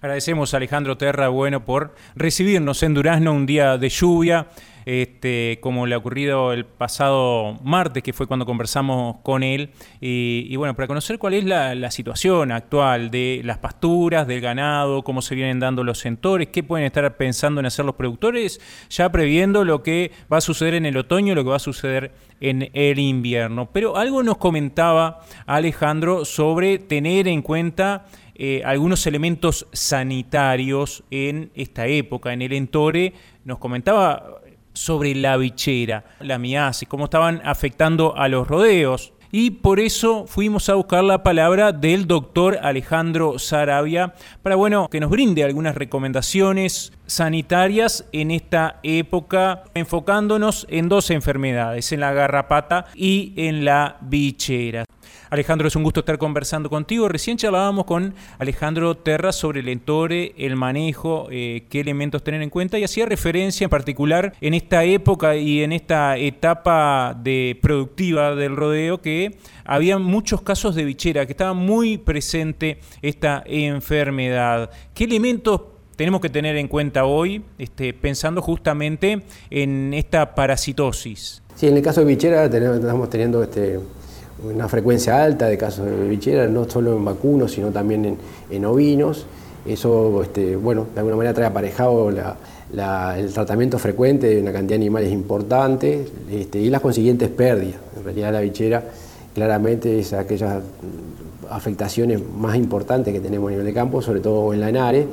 Agradecemos 0.00 0.52
a 0.54 0.58
Alejandro 0.58 0.96
Terra 0.96 1.28
Bueno 1.28 1.64
por 1.64 1.94
recibirnos 2.14 2.82
en 2.82 2.94
Durazno 2.94 3.32
un 3.32 3.46
día 3.46 3.78
de 3.78 3.88
lluvia 3.88 4.46
este, 4.86 5.58
como 5.60 5.84
le 5.86 5.96
ha 5.96 5.98
ocurrido 5.98 6.52
el 6.52 6.64
pasado 6.64 7.58
martes, 7.64 8.04
que 8.04 8.12
fue 8.12 8.28
cuando 8.28 8.46
conversamos 8.46 9.16
con 9.24 9.42
él. 9.42 9.70
Y, 10.00 10.54
bueno, 10.56 10.74
para 10.74 10.86
conocer 10.86 11.18
cuál 11.18 11.34
es 11.34 11.44
la, 11.44 11.90
situación 11.90 12.52
actual 12.52 13.10
de 13.10 13.40
las 13.44 13.58
pasturas, 13.58 14.26
del 14.26 14.40
ganado, 14.40 15.02
cómo 15.02 15.22
se 15.22 15.34
vienen 15.34 15.60
dando 15.60 15.82
los 15.82 15.98
sectores, 15.98 16.48
qué 16.48 16.62
pueden 16.62 16.86
estar 16.86 17.16
pensando 17.16 17.60
en 17.60 17.66
hacer 17.66 17.84
los 17.84 17.94
productores, 17.96 18.60
ya 18.88 19.10
previendo 19.10 19.64
lo 19.64 19.82
que 19.82 20.12
va 20.32 20.38
a 20.38 20.40
suceder 20.40 20.74
en 20.74 20.86
el 20.86 20.96
otoño, 20.96 21.34
lo 21.34 21.42
que 21.42 21.50
va 21.50 21.56
a 21.56 21.60
suceder 21.60 22.12
en 22.40 22.70
el 22.72 22.98
invierno. 22.98 23.70
Pero 23.72 23.96
algo 23.96 24.22
nos 24.22 24.36
comentaba 24.36 25.20
Alejandro 25.46 26.24
sobre 26.24 26.78
tener 26.78 27.26
en 27.26 27.42
cuenta 27.42 28.06
eh, 28.36 28.62
algunos 28.64 29.06
elementos 29.06 29.66
sanitarios 29.72 31.02
en 31.10 31.50
esta 31.54 31.86
época, 31.86 32.32
en 32.32 32.42
el 32.42 32.52
Entore. 32.52 33.14
Nos 33.44 33.58
comentaba 33.58 34.42
sobre 34.76 35.14
la 35.14 35.36
bichera, 35.36 36.04
la 36.20 36.38
miasis, 36.38 36.86
cómo 36.88 37.04
estaban 37.04 37.40
afectando 37.44 38.16
a 38.16 38.28
los 38.28 38.46
rodeos. 38.46 39.14
Y 39.32 39.50
por 39.50 39.80
eso 39.80 40.26
fuimos 40.26 40.68
a 40.68 40.74
buscar 40.74 41.02
la 41.02 41.22
palabra 41.22 41.72
del 41.72 42.06
doctor 42.06 42.58
Alejandro 42.62 43.38
Sarabia 43.38 44.14
para 44.42 44.54
bueno, 44.54 44.88
que 44.88 45.00
nos 45.00 45.10
brinde 45.10 45.42
algunas 45.42 45.74
recomendaciones 45.74 46.92
sanitarias 47.06 48.04
en 48.12 48.30
esta 48.30 48.80
época, 48.82 49.64
enfocándonos 49.74 50.66
en 50.70 50.88
dos 50.88 51.10
enfermedades, 51.10 51.92
en 51.92 52.00
la 52.00 52.12
garrapata 52.12 52.86
y 52.94 53.32
en 53.36 53.64
la 53.64 53.96
bichera. 54.00 54.84
Alejandro, 55.28 55.66
es 55.66 55.74
un 55.74 55.82
gusto 55.82 56.00
estar 56.00 56.18
conversando 56.18 56.70
contigo. 56.70 57.08
Recién 57.08 57.36
charlábamos 57.36 57.84
con 57.84 58.14
Alejandro 58.38 58.96
Terra 58.96 59.32
sobre 59.32 59.60
el 59.60 59.68
entore, 59.68 60.34
el 60.38 60.54
manejo, 60.54 61.26
eh, 61.30 61.66
qué 61.68 61.80
elementos 61.80 62.22
tener 62.22 62.42
en 62.42 62.50
cuenta 62.50 62.78
y 62.78 62.84
hacía 62.84 63.06
referencia 63.06 63.64
en 63.64 63.70
particular 63.70 64.34
en 64.40 64.54
esta 64.54 64.84
época 64.84 65.36
y 65.36 65.62
en 65.62 65.72
esta 65.72 66.16
etapa 66.16 67.18
de 67.20 67.58
productiva 67.60 68.36
del 68.36 68.54
rodeo 68.54 69.02
que 69.02 69.36
había 69.64 69.98
muchos 69.98 70.42
casos 70.42 70.76
de 70.76 70.84
bichera, 70.84 71.26
que 71.26 71.32
estaba 71.32 71.54
muy 71.54 71.98
presente 71.98 72.78
esta 73.02 73.42
enfermedad. 73.46 74.70
¿Qué 74.94 75.04
elementos 75.04 75.60
tenemos 75.96 76.20
que 76.20 76.28
tener 76.28 76.56
en 76.56 76.68
cuenta 76.68 77.06
hoy, 77.06 77.42
este, 77.58 77.92
pensando 77.94 78.42
justamente 78.42 79.22
en 79.50 79.94
esta 79.94 80.34
parasitosis? 80.34 81.42
Sí, 81.54 81.66
en 81.68 81.76
el 81.76 81.82
caso 81.82 82.00
de 82.00 82.06
bichera 82.06 82.44
estamos 82.44 83.08
teniendo 83.08 83.42
este, 83.42 83.80
una 84.44 84.68
frecuencia 84.68 85.22
alta 85.22 85.46
de 85.46 85.56
casos 85.56 85.86
de 85.86 86.06
bichera, 86.06 86.46
no 86.46 86.68
solo 86.68 86.96
en 86.96 87.04
vacunos, 87.04 87.52
sino 87.52 87.70
también 87.70 88.18
en, 88.50 88.64
ovinos. 88.66 89.26
Eso, 89.64 90.22
este, 90.22 90.54
bueno, 90.54 90.86
de 90.94 91.00
alguna 91.00 91.16
manera 91.16 91.34
trae 91.34 91.48
aparejado 91.48 92.10
el 92.10 93.32
tratamiento 93.32 93.78
frecuente 93.78 94.28
de 94.28 94.40
una 94.40 94.52
cantidad 94.52 94.78
de 94.78 94.84
animales 94.84 95.10
importante 95.10 96.06
este, 96.30 96.60
y 96.60 96.70
las 96.70 96.82
consiguientes 96.82 97.30
pérdidas. 97.30 97.80
En 97.96 98.04
realidad 98.04 98.32
la 98.32 98.40
bichera 98.42 98.84
claramente 99.34 99.98
es 99.98 100.12
aquellas 100.12 100.62
afectaciones 101.50 102.20
más 102.36 102.54
importantes 102.56 103.12
que 103.12 103.20
tenemos 103.20 103.48
a 103.48 103.50
nivel 103.52 103.66
de 103.66 103.72
campo, 103.72 104.02
sobre 104.02 104.20
todo 104.20 104.52
en 104.52 104.60
la 104.60 104.68
ENARE, 104.68 105.06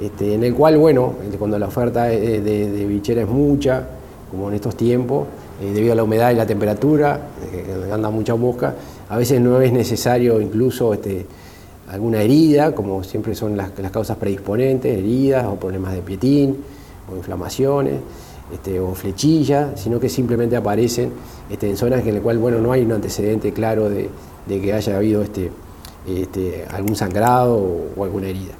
este, 0.00 0.34
en 0.34 0.44
el 0.44 0.54
cual, 0.54 0.76
bueno, 0.76 1.14
cuando 1.38 1.58
la 1.58 1.66
oferta 1.66 2.04
de, 2.04 2.40
de 2.40 2.86
bichera 2.86 3.22
es 3.22 3.28
mucha, 3.28 3.86
como 4.30 4.48
en 4.48 4.54
estos 4.54 4.76
tiempos, 4.76 5.26
eh, 5.60 5.72
debido 5.72 5.94
a 5.94 5.96
la 5.96 6.04
humedad 6.04 6.30
y 6.32 6.34
la 6.34 6.46
temperatura, 6.46 7.28
eh, 7.52 7.90
anda 7.90 8.10
mucha 8.10 8.34
mosca, 8.36 8.74
a 9.08 9.16
veces 9.16 9.40
no 9.40 9.60
es 9.62 9.72
necesario 9.72 10.38
incluso 10.40 10.92
este, 10.92 11.24
alguna 11.88 12.20
herida, 12.20 12.74
como 12.74 13.02
siempre 13.02 13.34
son 13.34 13.56
las, 13.56 13.70
causas 13.90 14.18
predisponentes, 14.18 14.98
heridas 14.98 15.46
o 15.46 15.54
problemas 15.54 15.94
de 15.94 16.02
pietín 16.02 16.58
o 17.10 17.16
inflamaciones. 17.16 17.94
Este, 18.52 18.78
o 18.78 18.94
flechillas, 18.94 19.80
sino 19.80 19.98
que 19.98 20.08
simplemente 20.08 20.54
aparecen 20.54 21.10
en 21.50 21.76
zonas 21.76 22.06
en 22.06 22.14
las 22.14 22.22
cuales 22.22 22.40
bueno, 22.40 22.60
no 22.60 22.70
hay 22.70 22.82
un 22.82 22.92
antecedente 22.92 23.52
claro 23.52 23.88
de, 23.88 24.08
que 24.46 24.72
haya 24.72 24.96
habido 24.96 25.24
algún 26.70 26.94
sangrado 26.94 27.60
o, 27.96 28.04
alguna 28.04 28.28
herida. 28.28 28.54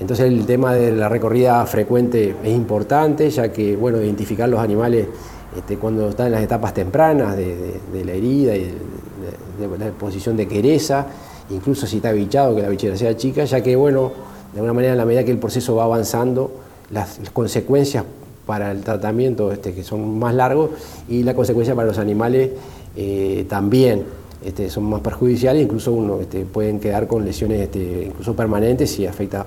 Entonces 0.00 0.26
el 0.26 0.46
tema 0.46 0.74
de 0.74 0.92
la 0.92 1.08
recorrida 1.08 1.64
frecuente 1.66 2.36
es 2.42 2.54
importante, 2.54 3.28
ya 3.30 3.52
que 3.52 3.74
bueno, 3.76 4.00
identificar 4.00 4.48
los 4.48 4.60
animales 4.60 5.08
este, 5.56 5.76
cuando 5.76 6.10
están 6.10 6.26
en 6.26 6.32
las 6.32 6.42
etapas 6.42 6.72
tempranas 6.72 7.36
de, 7.36 8.04
la 8.04 8.12
herida 8.12 8.54
y 8.54 8.64
de, 8.64 9.78
la 9.78 9.90
posición 9.90 10.36
de 10.36 10.46
quereza, 10.46 11.06
incluso 11.50 11.86
si 11.86 11.96
está 11.96 12.12
bichado, 12.12 12.54
que 12.54 12.62
la 12.62 12.68
bichera 12.68 12.96
sea 12.96 13.16
chica, 13.16 13.44
ya 13.44 13.60
que, 13.60 13.74
bueno, 13.74 14.12
de 14.52 14.60
alguna 14.60 14.74
manera, 14.74 14.92
en 14.92 14.98
la 14.98 15.04
medida 15.04 15.24
que 15.24 15.30
el 15.30 15.38
proceso 15.38 15.74
va 15.74 15.84
avanzando, 15.84 16.52
las, 16.90 17.18
consecuencias 17.32 18.04
para 18.46 18.70
el 18.70 18.82
tratamiento, 18.82 19.50
este, 19.50 19.74
que 19.74 19.82
son 19.82 20.18
más 20.18 20.34
largos, 20.34 20.70
y 21.08 21.22
la 21.22 21.34
consecuencia 21.34 21.74
para 21.74 21.88
los 21.88 21.98
animales 21.98 22.50
eh, 22.96 23.46
también 23.48 24.04
este, 24.44 24.70
son 24.70 24.84
más 24.84 25.00
perjudiciales, 25.00 25.62
incluso 25.62 25.92
uno 25.92 26.20
pueden 26.52 26.78
quedar 26.78 27.08
con 27.08 27.24
lesiones 27.24 27.68
incluso 27.74 28.36
permanentes 28.36 28.90
si 28.90 29.06
afecta, 29.06 29.44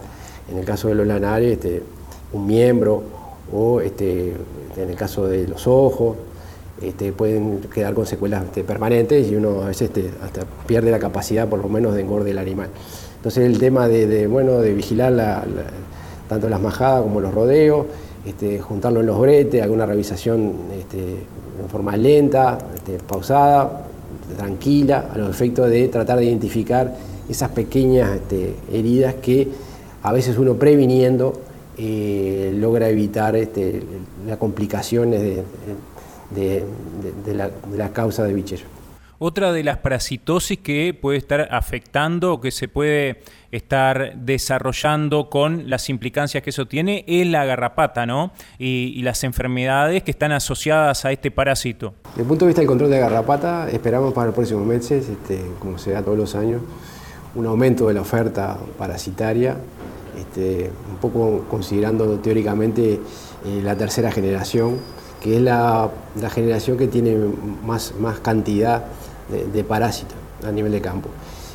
en 0.50 0.58
el 0.58 0.66
caso 0.66 0.88
de 0.88 0.96
los 0.96 1.08
lanares, 1.08 1.54
este, 1.54 1.84
un 2.34 2.48
miembro 2.48 3.04
o 3.54 3.82
este, 3.82 4.34
en 4.78 4.90
el 4.90 4.96
caso 4.96 5.28
de 5.28 5.48
los 5.48 5.68
ojos, 5.68 6.16
este, 6.82 7.12
pueden 7.12 7.60
quedar 7.74 7.94
con 7.94 8.06
secuelas 8.06 8.44
permanentes 8.66 9.30
y 9.30 9.36
uno 9.36 9.62
a 9.62 9.68
veces 9.68 9.92
hasta 10.24 10.42
pierde 10.66 10.90
la 10.90 11.00
capacidad 11.00 11.48
por 11.48 11.60
lo 11.60 11.70
menos 11.70 11.94
de 11.94 12.02
engorde 12.02 12.32
el 12.32 12.38
animal. 12.38 12.70
Entonces 13.18 13.46
el 13.46 13.60
tema 13.60 13.88
de, 13.88 14.26
bueno, 14.26 14.60
de 14.60 14.74
vigilar 14.74 15.46
tanto 16.28 16.50
las 16.50 16.60
majadas 16.60 17.04
como 17.04 17.22
los 17.22 17.34
rodeos, 17.34 17.86
juntarlo 18.62 19.02
en 19.02 19.06
los 19.06 19.20
bretes, 19.20 19.62
alguna 19.62 19.86
revisación 19.86 20.54
en 20.92 21.70
forma 21.70 21.96
lenta, 21.98 22.58
pausada, 23.08 23.84
tranquila, 24.38 25.10
a 25.14 25.18
los 25.18 25.30
efectos 25.30 25.70
de 25.70 25.88
tratar 25.90 26.18
de 26.18 26.26
identificar 26.26 26.96
esas 27.30 27.50
pequeñas 27.52 28.10
heridas 28.72 29.16
que 29.16 29.48
a 30.04 30.12
veces 30.12 30.38
uno 30.38 30.56
previniendo 30.56 31.42
eh, 31.78 32.52
logra 32.56 32.90
evitar 32.90 33.36
este, 33.36 33.82
las 34.28 34.38
complicaciones 34.38 35.44
de, 36.30 36.66
la, 37.34 37.90
causa 37.94 38.24
de 38.24 38.34
bichero. 38.34 38.64
Otra 39.20 39.54
de 39.54 39.64
las 39.64 39.78
parasitosis 39.78 40.58
que 40.60 40.98
puede 41.00 41.18
estar 41.18 41.48
afectando 41.52 42.34
o 42.34 42.42
que 42.42 42.52
se 42.52 42.68
puede 42.68 43.22
estar 43.52 44.16
desarrollando 44.16 45.30
con 45.30 45.70
las 45.70 45.90
implicancias 45.90 46.42
que 46.44 46.50
eso 46.50 46.66
tiene 46.66 47.06
es 47.08 47.28
la 47.28 47.46
garrapata, 47.46 48.06
¿no? 48.06 48.32
Y, 48.58 49.02
las 49.04 49.24
enfermedades 49.24 50.04
que 50.04 50.12
están 50.12 50.32
asociadas 50.32 51.06
a 51.06 51.12
este 51.12 51.32
parásito. 51.32 51.94
Desde 52.10 52.22
el 52.22 52.28
punto 52.28 52.46
de 52.46 52.50
vista 52.50 52.62
del 52.62 52.68
control 52.68 52.90
de 52.90 53.00
garrapata, 53.00 53.70
esperamos 53.70 54.14
para 54.14 54.28
los 54.28 54.36
próximos 54.36 54.66
meses, 54.66 55.08
este, 55.08 55.40
como 55.60 55.78
se 55.78 55.92
da 55.92 56.02
todos 56.02 56.18
los 56.18 56.34
años, 56.36 56.62
un 57.36 57.46
aumento 57.46 57.88
de 57.88 57.94
la 57.94 58.02
oferta 58.02 58.58
parasitaria 58.78 59.56
este, 60.18 60.70
un 60.90 60.98
poco 60.98 61.46
considerando 61.50 62.06
teóricamente 62.20 62.94
eh, 62.94 63.62
la 63.64 63.76
tercera 63.76 64.12
generación, 64.12 64.78
que 65.22 65.38
es 65.38 65.42
la, 65.42 65.90
generación 66.30 66.78
que 66.78 66.88
tiene 66.88 67.18
más, 67.66 67.94
más 68.00 68.20
cantidad 68.20 68.84
de, 69.54 69.64
parásitos 69.64 70.18
a 70.46 70.52
nivel 70.52 70.72
de 70.74 70.82
campo. 70.82 71.10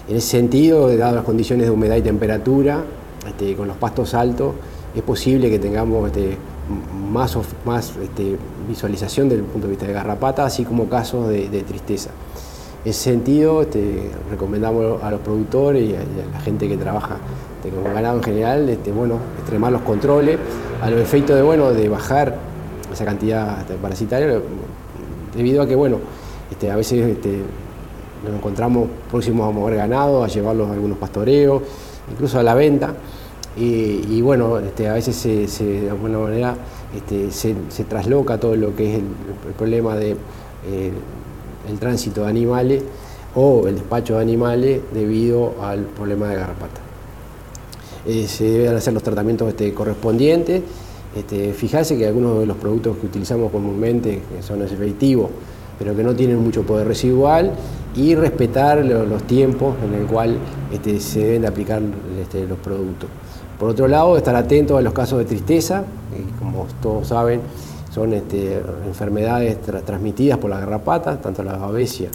En 0.08 0.16
ese 0.16 0.28
sentido, 0.28 0.88
dadas 0.96 1.14
las 1.14 1.24
condiciones 1.24 1.66
de 1.66 1.70
humedad 1.70 1.96
y 1.96 2.02
temperatura, 2.02 2.82
este, 3.28 3.54
con 3.54 3.68
los 3.68 3.76
pastos 3.76 4.14
altos, 4.14 4.54
es 4.94 5.02
posible 5.02 5.50
que 5.50 5.58
tengamos 5.58 6.06
este, 6.06 6.38
más, 7.12 7.36
más 7.64 7.92
visualización 8.68 9.28
desde 9.28 9.42
el 9.42 9.48
punto 9.48 9.66
de 9.66 9.72
vista 9.72 9.86
de 9.86 9.92
garrapata, 9.92 10.46
así 10.46 10.64
como 10.64 10.88
casos 10.88 11.28
de, 11.28 11.62
tristeza. 11.62 12.10
Ese 12.86 13.10
sentido, 13.10 13.66
recomendamos 14.30 15.02
a 15.02 15.10
los 15.10 15.18
productores 15.18 15.90
y 15.90 15.96
a 15.96 15.98
la 16.32 16.38
gente 16.38 16.68
que 16.68 16.76
trabaja 16.76 17.16
este, 17.56 17.76
como 17.76 17.92
ganado 17.92 18.18
en 18.18 18.22
general, 18.22 18.68
este, 18.68 18.92
bueno, 18.92 19.18
extremar 19.40 19.72
los 19.72 19.82
controles, 19.82 20.38
a 20.80 20.88
los 20.88 21.00
efectos 21.00 21.34
de, 21.34 21.42
bueno, 21.42 21.72
de 21.72 21.88
bajar 21.88 22.36
esa 22.92 23.04
cantidad 23.04 23.58
este, 23.62 23.74
parasitaria, 23.74 24.40
debido 25.34 25.62
a 25.62 25.66
que, 25.66 25.74
bueno, 25.74 25.98
este, 26.48 26.70
a 26.70 26.76
veces 26.76 27.04
este, 27.08 27.40
nos 28.24 28.36
encontramos 28.36 28.88
próximos 29.10 29.48
a 29.48 29.50
mover 29.50 29.74
ganado, 29.74 30.22
a 30.22 30.28
llevarlos 30.28 30.68
a 30.70 30.74
algunos 30.74 30.98
pastoreos, 30.98 31.62
incluso 32.12 32.38
a 32.38 32.44
la 32.44 32.54
venta, 32.54 32.94
y, 33.56 34.20
bueno, 34.20 34.60
este, 34.60 34.88
a 34.88 34.92
veces 34.92 35.16
se, 35.16 35.64
de 35.64 35.90
alguna 35.90 36.20
manera 36.20 36.54
este, 36.94 37.32
se, 37.32 37.82
trasloca 37.82 38.38
todo 38.38 38.54
lo 38.54 38.76
que 38.76 38.92
es 38.92 38.98
el, 39.00 39.06
problema 39.56 39.96
de 39.96 40.12
eh, 40.68 40.92
el 41.68 41.78
tránsito 41.78 42.22
de 42.22 42.28
animales 42.28 42.82
o 43.34 43.66
el 43.66 43.76
despacho 43.76 44.16
de 44.16 44.22
animales 44.22 44.80
debido 44.92 45.54
al 45.62 45.80
problema 45.80 46.28
de 46.28 46.36
garrapata. 46.36 46.80
Eh, 48.06 48.26
se 48.28 48.44
deben 48.44 48.76
hacer 48.76 48.94
los 48.94 49.02
tratamientos 49.02 49.48
este, 49.48 49.72
correspondientes. 49.74 50.62
Este, 51.14 51.52
fijarse 51.52 51.96
que 51.96 52.06
algunos 52.06 52.40
de 52.40 52.46
los 52.46 52.56
productos 52.56 52.98
que 52.98 53.06
utilizamos 53.06 53.50
comúnmente 53.50 54.20
son 54.42 54.62
efectivos, 54.62 55.30
pero 55.78 55.96
que 55.96 56.02
no 56.02 56.14
tienen 56.14 56.42
mucho 56.42 56.62
poder 56.62 56.86
residual, 56.86 57.52
y 57.96 58.14
respetar 58.14 58.84
los 58.84 59.22
tiempos 59.22 59.74
en 59.82 59.94
el 59.94 60.06
cual 60.06 60.36
este, 60.70 61.00
se 61.00 61.20
deben 61.20 61.46
aplicar 61.46 61.80
este, 62.20 62.46
los 62.46 62.58
productos. 62.58 63.08
Por 63.58 63.70
otro 63.70 63.88
lado, 63.88 64.18
estar 64.18 64.36
atentos 64.36 64.78
a 64.78 64.82
los 64.82 64.92
casos 64.92 65.18
de 65.18 65.24
tristeza, 65.24 65.84
que 66.14 66.38
como 66.38 66.66
todos 66.82 67.08
saben, 67.08 67.40
son 67.96 68.12
enfermedades 68.12 69.56
transmitidas 69.86 70.36
por 70.36 70.50
la 70.50 70.60
garrapata, 70.60 71.18
tanto 71.18 71.42
la 71.42 71.56
babesia 71.56 72.10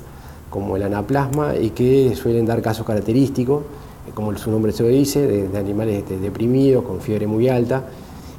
como 0.48 0.76
el 0.76 0.84
anaplasma, 0.84 1.56
y 1.56 1.72
que 1.72 2.16
suelen 2.16 2.46
dar 2.46 2.62
casos 2.62 2.86
característicos 2.86 3.64
como 4.14 4.38
su 4.38 4.52
nombre 4.52 4.72
se 4.74 4.84
lo 4.84 4.90
dice, 4.90 5.26
de, 5.26 5.58
animales 5.58 6.04
este, 6.04 6.20
deprimidos, 6.20 6.84
con 6.84 7.02
fiebre 7.02 7.26
muy 7.26 7.50
alta, 7.50 7.84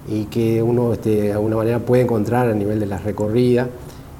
y 0.08 0.26
que 0.26 0.62
uno 0.62 0.92
este, 0.92 1.22
de 1.22 1.32
alguna 1.32 1.56
manera 1.56 1.80
puede 1.80 2.02
encontrar 2.02 2.48
a 2.48 2.54
nivel 2.54 2.78
de 2.78 2.86
las 2.86 3.02
recorridas, 3.02 3.66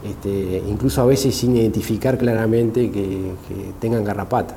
este, 0.05 0.61
incluso 0.69 1.01
a 1.03 1.07
veces 1.07 1.33
sin 1.37 1.57
identificar 1.57 2.19
claramente 2.19 2.91
que, 2.91 3.35
tengan 3.79 4.03
garrapata. 4.03 4.57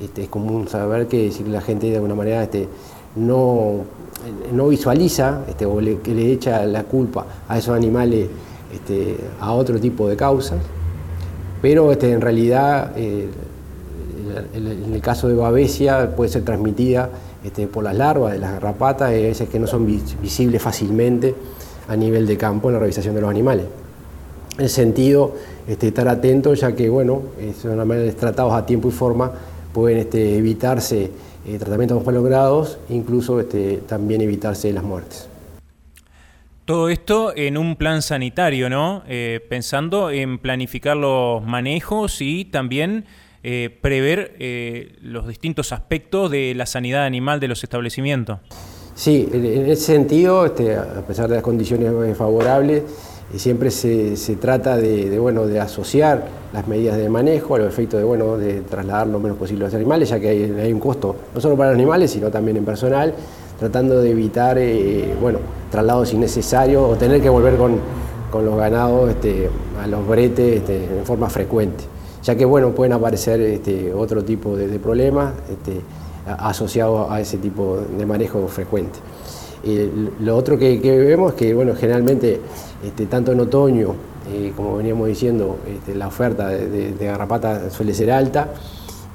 es 0.00 0.28
común 0.28 0.68
saber 0.68 1.08
que 1.08 1.32
si 1.32 1.42
la 1.42 1.62
gente 1.62 1.88
de 1.88 1.96
alguna 1.96 2.14
manera 2.14 2.48
no, 3.16 3.84
no 4.52 4.68
visualiza 4.68 5.42
o 5.66 5.80
le, 5.80 5.98
que 5.98 6.14
le 6.14 6.32
echa 6.32 6.64
la 6.66 6.84
culpa 6.84 7.26
a 7.48 7.58
esos 7.58 7.76
animales 7.76 8.28
este, 8.72 9.16
a 9.40 9.52
otro 9.52 9.80
tipo 9.80 10.08
de 10.08 10.16
causas, 10.16 10.58
pero 11.62 11.90
este, 11.90 12.12
en 12.12 12.20
realidad 12.20 12.92
eh, 12.96 13.28
en 14.54 14.94
el 14.94 15.00
caso 15.00 15.28
de 15.28 15.34
Babesia 15.34 16.14
puede 16.14 16.30
ser 16.30 16.44
transmitida 16.44 17.10
este, 17.44 17.66
por 17.66 17.84
las 17.84 17.96
larvas 17.96 18.32
de 18.32 18.38
las 18.38 18.52
garrapatas, 18.52 19.12
y 19.12 19.14
a 19.14 19.28
veces 19.28 19.48
que 19.48 19.58
no 19.58 19.66
son 19.66 19.86
visibles 19.86 20.60
fácilmente 20.60 21.34
a 21.88 21.96
nivel 21.96 22.26
de 22.26 22.36
campo 22.36 22.68
en 22.68 22.74
la 22.74 22.80
revisación 22.80 23.14
de 23.14 23.20
los 23.20 23.30
animales. 23.30 23.66
En 24.58 24.64
ese 24.64 24.74
sentido, 24.74 25.32
este, 25.66 25.88
estar 25.88 26.08
atentos, 26.08 26.60
ya 26.60 26.72
que 26.72 26.88
bueno, 26.88 27.22
son 27.60 27.72
animales 27.72 28.16
tratados 28.16 28.52
a 28.52 28.66
tiempo 28.66 28.88
y 28.88 28.90
forma, 28.90 29.32
pueden 29.72 29.98
este, 29.98 30.36
evitarse 30.36 31.10
eh, 31.48 31.58
tratamientos 31.58 32.04
más 32.04 32.14
logrados, 32.14 32.78
incluso 32.90 33.40
este, 33.40 33.78
también 33.78 34.20
evitarse 34.20 34.70
las 34.70 34.84
muertes. 34.84 35.26
Todo 36.66 36.90
esto 36.90 37.32
en 37.34 37.56
un 37.56 37.76
plan 37.76 38.02
sanitario, 38.02 38.68
¿no? 38.68 39.02
Eh, 39.08 39.40
pensando 39.48 40.10
en 40.10 40.38
planificar 40.38 40.94
los 40.94 41.42
manejos 41.42 42.20
y 42.20 42.44
también 42.44 43.06
eh, 43.42 43.74
prever 43.80 44.36
los 45.00 45.26
distintos 45.26 45.72
aspectos 45.72 46.30
de 46.30 46.54
la 46.54 46.66
sanidad 46.66 47.06
animal 47.06 47.40
de 47.40 47.48
los 47.48 47.64
establecimientos. 47.64 48.40
Sí, 48.94 49.26
en 49.32 49.70
ese 49.70 49.84
sentido, 49.84 50.44
este, 50.44 50.76
a 50.76 51.06
pesar 51.06 51.28
de 51.28 51.36
las 51.36 51.44
condiciones 51.44 52.16
favorables, 52.18 52.82
siempre 53.36 53.70
se, 53.70 54.16
trata 54.40 54.76
de, 54.76 55.18
bueno, 55.18 55.46
de 55.46 55.60
asociar 55.60 56.26
las 56.52 56.66
medidas 56.66 56.96
de 56.96 57.10
manejo 57.10 57.56
a 57.56 57.58
los 57.58 57.68
efectos 57.68 58.00
de, 58.00 58.04
bueno, 58.04 58.38
de 58.38 58.62
trasladar 58.62 59.06
lo 59.06 59.20
menos 59.20 59.36
posible 59.36 59.64
a 59.64 59.66
los 59.66 59.74
animales, 59.74 60.08
ya 60.08 60.18
que 60.18 60.28
hay, 60.28 60.72
un 60.72 60.80
costo 60.80 61.14
no 61.34 61.40
solo 61.40 61.56
para 61.56 61.70
los 61.70 61.76
animales, 61.76 62.10
sino 62.10 62.30
también 62.30 62.56
en 62.56 62.64
personal, 62.64 63.12
tratando 63.58 64.00
de 64.00 64.10
evitar 64.10 64.56
eh, 64.58 65.14
bueno, 65.20 65.40
traslados 65.70 66.12
innecesarios 66.14 66.82
o 66.82 66.96
tener 66.96 67.20
que 67.20 67.28
volver 67.28 67.56
con, 67.56 67.78
los 68.32 68.56
ganados 68.56 69.10
este, 69.10 69.48
a 69.82 69.86
los 69.86 70.06
bretes 70.06 70.58
este, 70.58 70.84
en 70.84 71.04
forma 71.04 71.28
frecuente, 71.28 71.84
ya 72.22 72.34
que 72.34 72.44
bueno, 72.44 72.70
pueden 72.70 72.92
aparecer 72.92 73.40
este, 73.40 73.92
otro 73.92 74.22
tipo 74.24 74.56
de, 74.56 74.78
problemas 74.78 75.32
asociados 76.26 77.10
a 77.10 77.20
ese 77.20 77.38
tipo 77.38 77.78
de 77.98 78.06
manejo 78.06 78.46
frecuente. 78.48 78.98
lo 80.20 80.36
otro 80.36 80.58
que, 80.58 80.78
vemos 80.78 81.32
es 81.32 81.38
que 81.38 81.54
bueno, 81.54 81.74
generalmente 81.74 82.40
tanto 83.08 83.32
en 83.32 83.40
otoño, 83.40 83.94
eh, 84.30 84.52
como 84.56 84.76
veníamos 84.76 85.08
diciendo, 85.08 85.56
la 85.94 86.08
oferta 86.08 86.48
de, 86.48 86.92
de 86.92 87.06
garrapata 87.06 87.70
suele 87.70 87.94
ser 87.94 88.10
alta, 88.10 88.48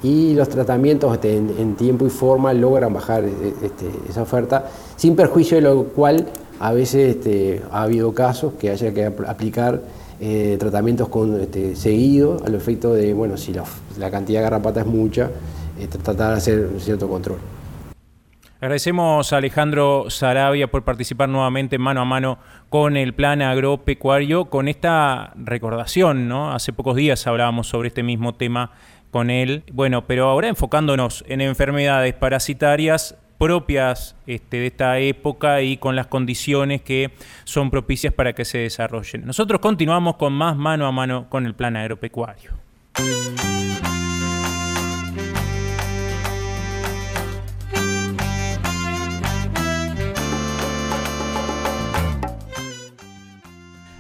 y 0.04 0.34
los 0.34 0.50
tratamientos 0.50 1.14
este, 1.14 1.38
en, 1.38 1.76
tiempo 1.76 2.06
y 2.06 2.10
forma 2.10 2.54
logran 2.54 2.94
bajar 2.94 3.24
eh, 3.24 3.54
este, 3.64 3.90
esa 4.10 4.22
oferta, 4.22 4.66
sin 4.98 5.16
perjuicio 5.16 5.58
de 5.58 5.62
lo 5.62 5.86
cual 5.86 6.28
a 6.60 6.74
veces 6.74 7.16
este, 7.16 7.62
ha 7.72 7.84
habido 7.84 8.14
casos 8.14 8.54
que 8.60 8.70
haya 8.70 8.94
que 8.94 9.06
aplicar 9.06 9.82
eh, 10.20 10.58
tratamientos 10.60 11.08
con, 11.08 11.40
este, 11.40 11.76
seguidos 11.76 12.42
al 12.44 12.56
efecto 12.56 12.94
de, 12.94 13.14
bueno, 13.14 13.38
si 13.38 13.54
la, 13.54 14.12
cantidad 14.12 14.40
de 14.40 14.44
garrapata 14.44 14.82
es 14.82 14.88
mucha, 14.88 15.32
tratar 16.04 16.32
de 16.32 16.38
hacer 16.38 16.70
un 16.74 16.80
cierto 16.80 17.08
control. 17.08 17.38
Agradecemos 18.64 19.34
a 19.34 19.38
Alejandro 19.38 20.06
Sarabia 20.08 20.72
por 20.72 20.86
participar 20.86 21.28
nuevamente 21.28 21.78
mano 21.78 22.00
a 22.00 22.06
mano 22.06 22.40
con 22.70 22.96
el 22.96 23.14
plan 23.14 23.42
agropecuario, 23.42 24.46
con 24.46 24.70
esta 24.70 25.34
recordación, 25.36 26.30
¿no? 26.30 26.54
Hace 26.54 26.72
pocos 26.72 26.96
días 26.96 27.28
hablábamos 27.28 27.68
sobre 27.68 27.90
este 27.90 28.04
mismo 28.04 28.36
tema 28.36 28.72
con 29.12 29.30
él. 29.30 29.66
Bueno, 29.74 30.08
pero 30.08 30.30
ahora 30.30 30.48
enfocándonos 30.48 31.26
en 31.28 31.42
enfermedades 31.42 32.14
parasitarias 32.14 33.18
propias 33.38 34.16
este, 34.28 34.62
de 34.62 34.68
esta 34.68 34.98
época 34.98 35.62
y 35.62 35.76
con 35.76 35.98
las 35.98 36.08
condiciones 36.08 36.82
que 36.84 37.12
son 37.44 37.70
propicias 37.70 38.14
para 38.14 38.32
que 38.32 38.46
se 38.46 38.60
desarrollen. 38.60 39.26
Nosotros 39.26 39.60
continuamos 39.60 40.16
con 40.16 40.32
más 40.32 40.56
mano 40.56 40.88
a 40.88 40.94
mano 40.94 41.28
con 41.30 41.46
el 41.46 41.54
plan 41.54 41.76
agropecuario. 41.76 42.52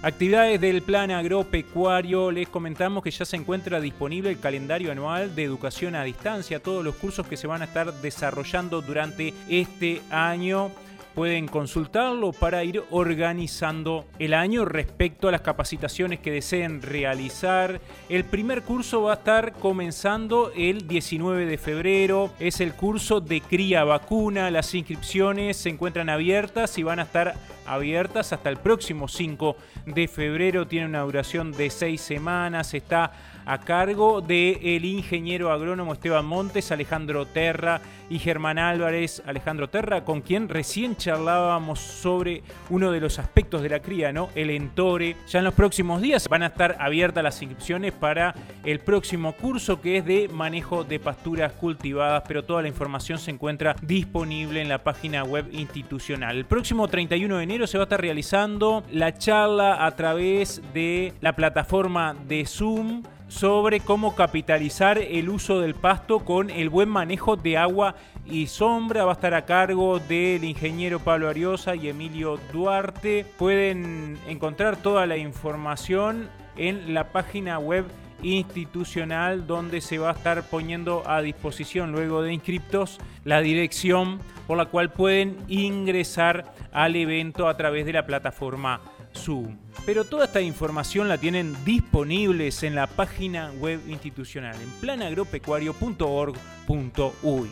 Actividades 0.03 0.59
del 0.59 0.81
plan 0.81 1.11
agropecuario, 1.11 2.29
les 2.29 2.49
comentamos 2.49 3.01
que 3.01 3.09
ya 3.09 3.23
se 3.23 3.37
encuentra 3.37 3.79
disponible 3.79 4.31
el 4.31 4.37
calendario 4.37 4.91
anual 4.91 5.33
de 5.33 5.45
educación 5.45 5.95
a 5.95 6.03
distancia, 6.03 6.61
todos 6.61 6.83
los 6.83 6.95
cursos 6.95 7.25
que 7.25 7.37
se 7.37 7.47
van 7.47 7.61
a 7.61 7.65
estar 7.65 7.93
desarrollando 8.01 8.81
durante 8.81 9.33
este 9.47 10.01
año 10.09 10.71
pueden 11.13 11.47
consultarlo 11.47 12.31
para 12.31 12.63
ir 12.63 12.83
organizando 12.91 14.05
el 14.19 14.33
año 14.33 14.65
respecto 14.65 15.27
a 15.27 15.31
las 15.31 15.41
capacitaciones 15.41 16.19
que 16.19 16.31
deseen 16.31 16.81
realizar. 16.81 17.81
El 18.09 18.23
primer 18.25 18.63
curso 18.63 19.03
va 19.03 19.13
a 19.13 19.15
estar 19.15 19.53
comenzando 19.53 20.51
el 20.55 20.87
19 20.87 21.45
de 21.45 21.57
febrero. 21.57 22.31
Es 22.39 22.61
el 22.61 22.73
curso 22.73 23.21
de 23.21 23.41
cría 23.41 23.83
vacuna. 23.83 24.51
Las 24.51 24.73
inscripciones 24.73 25.57
se 25.57 25.69
encuentran 25.69 26.09
abiertas 26.09 26.77
y 26.77 26.83
van 26.83 26.99
a 26.99 27.03
estar 27.03 27.35
abiertas 27.65 28.33
hasta 28.33 28.49
el 28.49 28.57
próximo 28.57 29.07
5 29.07 29.55
de 29.85 30.07
febrero. 30.07 30.67
Tiene 30.67 30.87
una 30.87 31.01
duración 31.01 31.51
de 31.51 31.69
seis 31.69 32.01
semanas. 32.01 32.73
Está 32.73 33.11
a 33.45 33.59
cargo 33.59 34.21
del 34.21 34.85
ingeniero 34.85 35.51
agrónomo 35.51 35.93
Esteban 35.93 36.25
Montes, 36.25 36.71
Alejandro 36.71 37.25
Terra 37.25 37.81
y 38.09 38.19
Germán 38.19 38.59
Álvarez. 38.59 39.23
Alejandro 39.25 39.69
Terra, 39.69 40.03
con 40.03 40.21
quien 40.21 40.49
recién 40.49 40.95
charlábamos 40.95 41.79
sobre 41.79 42.43
uno 42.69 42.91
de 42.91 42.99
los 42.99 43.19
aspectos 43.19 43.61
de 43.61 43.69
la 43.69 43.79
cría, 43.79 44.11
¿no? 44.11 44.29
El 44.35 44.49
entore. 44.49 45.15
Ya 45.27 45.39
en 45.39 45.45
los 45.45 45.53
próximos 45.53 46.01
días 46.01 46.27
van 46.27 46.43
a 46.43 46.47
estar 46.47 46.77
abiertas 46.79 47.23
las 47.23 47.41
inscripciones 47.41 47.93
para 47.93 48.35
el 48.63 48.79
próximo 48.79 49.33
curso 49.33 49.81
que 49.81 49.97
es 49.97 50.05
de 50.05 50.29
manejo 50.29 50.83
de 50.83 50.99
pasturas 50.99 51.53
cultivadas, 51.53 52.23
pero 52.27 52.43
toda 52.43 52.61
la 52.61 52.67
información 52.67 53.17
se 53.17 53.31
encuentra 53.31 53.75
disponible 53.81 54.61
en 54.61 54.69
la 54.69 54.83
página 54.83 55.23
web 55.23 55.47
institucional. 55.51 56.37
El 56.37 56.45
próximo 56.45 56.87
31 56.87 57.37
de 57.37 57.43
enero 57.43 57.67
se 57.67 57.77
va 57.77 57.83
a 57.83 57.85
estar 57.85 58.01
realizando 58.01 58.83
la 58.91 59.17
charla 59.17 59.85
a 59.85 59.91
través 59.95 60.61
de 60.73 61.13
la 61.21 61.35
plataforma 61.35 62.15
de 62.27 62.45
Zoom 62.45 63.03
sobre 63.33 63.79
cómo 63.79 64.15
capitalizar 64.15 64.99
el 64.99 65.27
uso 65.27 65.59
del 65.59 65.73
pasto 65.73 66.19
con 66.19 66.51
el 66.51 66.69
buen 66.69 66.87
manejo 66.87 67.35
de 67.35 67.57
agua 67.57 67.95
y 68.27 68.45
sombra. 68.45 69.05
Va 69.05 69.11
a 69.11 69.15
estar 69.15 69.33
a 69.33 69.45
cargo 69.45 69.97
del 69.97 70.43
ingeniero 70.43 70.99
Pablo 70.99 71.29
Ariosa 71.29 71.75
y 71.75 71.89
Emilio 71.89 72.39
Duarte. 72.51 73.25
Pueden 73.39 74.19
encontrar 74.27 74.77
toda 74.77 75.07
la 75.07 75.17
información 75.17 76.29
en 76.57 76.93
la 76.93 77.11
página 77.11 77.57
web 77.57 77.85
institucional 78.21 79.47
donde 79.47 79.81
se 79.81 79.97
va 79.97 80.11
a 80.11 80.13
estar 80.13 80.43
poniendo 80.43 81.03
a 81.07 81.21
disposición 81.21 81.91
luego 81.91 82.21
de 82.21 82.33
inscriptos 82.33 82.99
la 83.25 83.41
dirección 83.41 84.19
por 84.47 84.57
la 84.57 84.65
cual 84.67 84.91
pueden 84.91 85.37
ingresar 85.47 86.53
al 86.71 86.95
evento 86.95 87.47
a 87.47 87.57
través 87.57 87.85
de 87.85 87.93
la 87.93 88.05
plataforma 88.05 88.79
Zoom. 89.15 89.57
Pero 89.85 90.05
toda 90.05 90.25
esta 90.25 90.41
información 90.41 91.07
la 91.07 91.17
tienen 91.17 91.55
disponibles 91.65 92.63
en 92.63 92.75
la 92.75 92.87
página 92.87 93.51
web 93.59 93.79
institucional 93.87 94.55
en 94.61 94.69
planagropecuario.org.uy. 94.81 97.51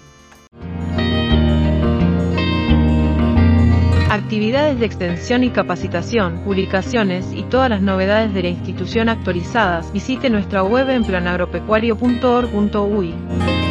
Actividades 4.11 4.79
de 4.79 4.85
extensión 4.85 5.43
y 5.45 5.51
capacitación, 5.51 6.43
publicaciones 6.43 7.31
y 7.33 7.43
todas 7.43 7.69
las 7.69 7.81
novedades 7.81 8.33
de 8.33 8.43
la 8.43 8.49
institución 8.49 9.07
actualizadas, 9.07 9.93
visite 9.93 10.29
nuestra 10.29 10.63
web 10.63 10.89
en 10.89 11.05
planagropecuario.org.uy. 11.05 13.70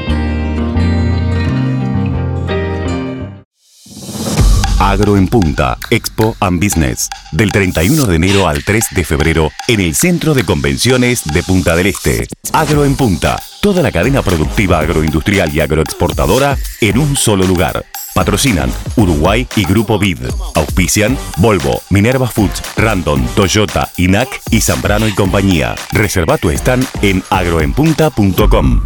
Agro 4.80 5.18
en 5.18 5.28
Punta, 5.28 5.76
Expo 5.90 6.34
and 6.40 6.58
Business, 6.58 7.10
del 7.32 7.52
31 7.52 8.06
de 8.06 8.16
enero 8.16 8.48
al 8.48 8.64
3 8.64 8.86
de 8.92 9.04
febrero 9.04 9.52
en 9.68 9.78
el 9.78 9.94
Centro 9.94 10.32
de 10.32 10.42
Convenciones 10.42 11.22
de 11.22 11.42
Punta 11.42 11.76
del 11.76 11.88
Este. 11.88 12.26
Agro 12.54 12.86
en 12.86 12.96
Punta, 12.96 13.40
toda 13.60 13.82
la 13.82 13.92
cadena 13.92 14.22
productiva 14.22 14.78
agroindustrial 14.78 15.54
y 15.54 15.60
agroexportadora 15.60 16.56
en 16.80 16.96
un 16.96 17.14
solo 17.14 17.44
lugar. 17.46 17.84
Patrocinan 18.14 18.72
Uruguay 18.96 19.46
y 19.54 19.64
Grupo 19.64 19.98
Vid. 19.98 20.20
Auspician 20.54 21.16
Volvo, 21.36 21.82
Minerva 21.90 22.26
Foods, 22.26 22.62
Random, 22.78 23.22
Toyota, 23.36 23.90
INAC 23.98 24.40
y 24.50 24.62
Zambrano 24.62 25.06
y 25.06 25.12
compañía. 25.12 25.74
Reserva 25.92 26.38
tu 26.38 26.48
stand 26.48 26.86
en 27.02 27.22
agroenpunta.com. 27.28 28.80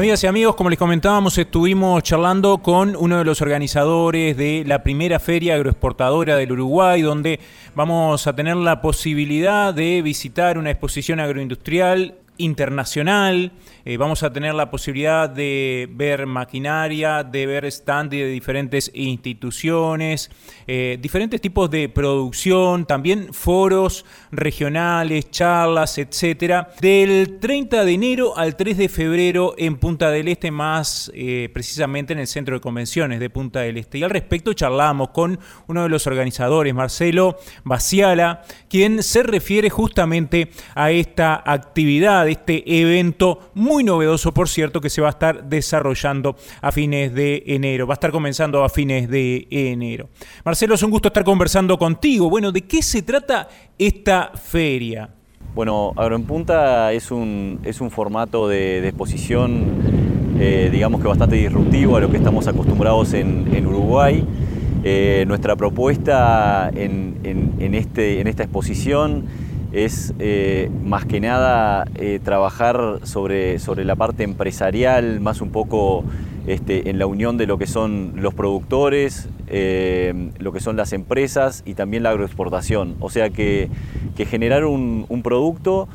Amigas 0.00 0.24
y 0.24 0.26
amigos, 0.26 0.56
como 0.56 0.70
les 0.70 0.78
comentábamos, 0.78 1.36
estuvimos 1.36 2.02
charlando 2.02 2.56
con 2.62 2.96
uno 2.96 3.18
de 3.18 3.24
los 3.26 3.42
organizadores 3.42 4.34
de 4.34 4.64
la 4.66 4.82
primera 4.82 5.18
feria 5.20 5.56
agroexportadora 5.56 6.36
del 6.36 6.52
Uruguay, 6.52 7.02
donde 7.02 7.38
vamos 7.74 8.26
a 8.26 8.34
tener 8.34 8.56
la 8.56 8.80
posibilidad 8.80 9.74
de 9.74 10.00
visitar 10.00 10.56
una 10.56 10.70
exposición 10.70 11.20
agroindustrial 11.20 12.14
internacional. 12.40 13.52
Eh, 13.84 13.96
vamos 13.96 14.22
a 14.22 14.32
tener 14.32 14.54
la 14.54 14.70
posibilidad 14.70 15.28
de 15.28 15.88
ver 15.92 16.26
maquinaria, 16.26 17.24
de 17.24 17.46
ver 17.46 17.64
stand 17.66 18.10
de 18.10 18.26
diferentes 18.26 18.90
instituciones, 18.94 20.30
eh, 20.66 20.98
diferentes 21.00 21.40
tipos 21.40 21.70
de 21.70 21.88
producción, 21.88 22.86
también 22.86 23.32
foros 23.32 24.04
regionales, 24.30 25.30
charlas, 25.30 25.98
etcétera. 25.98 26.68
Del 26.80 27.38
30 27.40 27.84
de 27.84 27.92
enero 27.92 28.36
al 28.36 28.56
3 28.56 28.76
de 28.76 28.88
febrero 28.88 29.54
en 29.56 29.76
Punta 29.76 30.10
del 30.10 30.28
Este, 30.28 30.50
más 30.50 31.10
eh, 31.14 31.48
precisamente 31.52 32.12
en 32.12 32.18
el 32.18 32.26
centro 32.26 32.54
de 32.54 32.60
convenciones 32.60 33.20
de 33.20 33.30
Punta 33.30 33.60
del 33.60 33.76
Este. 33.76 33.98
Y 33.98 34.02
al 34.02 34.10
respecto 34.10 34.52
charlamos 34.52 35.10
con 35.10 35.38
uno 35.66 35.82
de 35.82 35.88
los 35.88 36.06
organizadores, 36.06 36.74
Marcelo 36.74 37.38
Baciala, 37.64 38.42
quien 38.68 39.02
se 39.02 39.22
refiere 39.22 39.70
justamente 39.70 40.50
a 40.74 40.90
esta 40.90 41.42
actividad, 41.44 42.28
este 42.30 42.80
evento 42.80 43.50
muy 43.54 43.84
novedoso, 43.84 44.32
por 44.32 44.48
cierto, 44.48 44.80
que 44.80 44.90
se 44.90 45.00
va 45.00 45.08
a 45.08 45.10
estar 45.10 45.44
desarrollando 45.44 46.36
a 46.60 46.72
fines 46.72 47.12
de 47.14 47.42
enero. 47.46 47.86
Va 47.86 47.94
a 47.94 47.96
estar 47.96 48.10
comenzando 48.10 48.64
a 48.64 48.68
fines 48.68 49.08
de 49.08 49.46
enero. 49.50 50.08
Marcelo, 50.44 50.74
es 50.74 50.82
un 50.82 50.90
gusto 50.90 51.08
estar 51.08 51.24
conversando 51.24 51.78
contigo. 51.78 52.30
Bueno, 52.30 52.52
¿de 52.52 52.62
qué 52.62 52.82
se 52.82 53.02
trata 53.02 53.48
esta 53.78 54.32
feria? 54.34 55.10
Bueno, 55.54 55.92
Agro 55.96 56.14
en 56.14 56.22
Punta 56.22 56.92
es 56.92 57.10
un, 57.10 57.58
es 57.64 57.80
un 57.80 57.90
formato 57.90 58.46
de, 58.46 58.86
exposición, 58.86 59.64
eh, 60.38 60.68
digamos 60.70 61.00
que 61.00 61.08
bastante 61.08 61.36
disruptivo 61.36 61.96
a 61.96 62.00
lo 62.00 62.08
que 62.08 62.18
estamos 62.18 62.46
acostumbrados 62.46 63.14
en, 63.14 63.66
Uruguay. 63.66 64.24
Eh, 64.82 65.24
nuestra 65.26 65.56
propuesta 65.56 66.70
en, 66.74 67.18
este, 67.74 68.20
en 68.20 68.28
esta 68.28 68.44
exposición 68.44 69.26
es 69.72 70.14
eh, 70.18 70.70
más 70.82 71.04
que 71.04 71.20
nada 71.20 71.86
eh, 71.94 72.20
trabajar 72.22 73.00
sobre, 73.04 73.58
sobre 73.58 73.84
la 73.84 73.96
parte 73.96 74.24
empresarial, 74.24 75.20
más 75.20 75.40
un 75.40 75.50
poco 75.50 76.04
este, 76.46 76.90
en 76.90 76.98
la 76.98 77.06
unión 77.06 77.36
de 77.36 77.46
lo 77.46 77.58
que 77.58 77.66
son 77.66 78.14
los 78.16 78.34
productores, 78.34 79.28
eh, 79.48 80.30
lo 80.38 80.52
que 80.52 80.60
son 80.60 80.76
las 80.76 80.92
empresas 80.92 81.62
y 81.64 81.74
también 81.74 82.02
la 82.02 82.10
agroexportación. 82.10 82.96
O 83.00 83.10
sea 83.10 83.30
que, 83.30 83.68
generar 84.16 84.64
un, 84.64 85.06
producto 85.22 85.88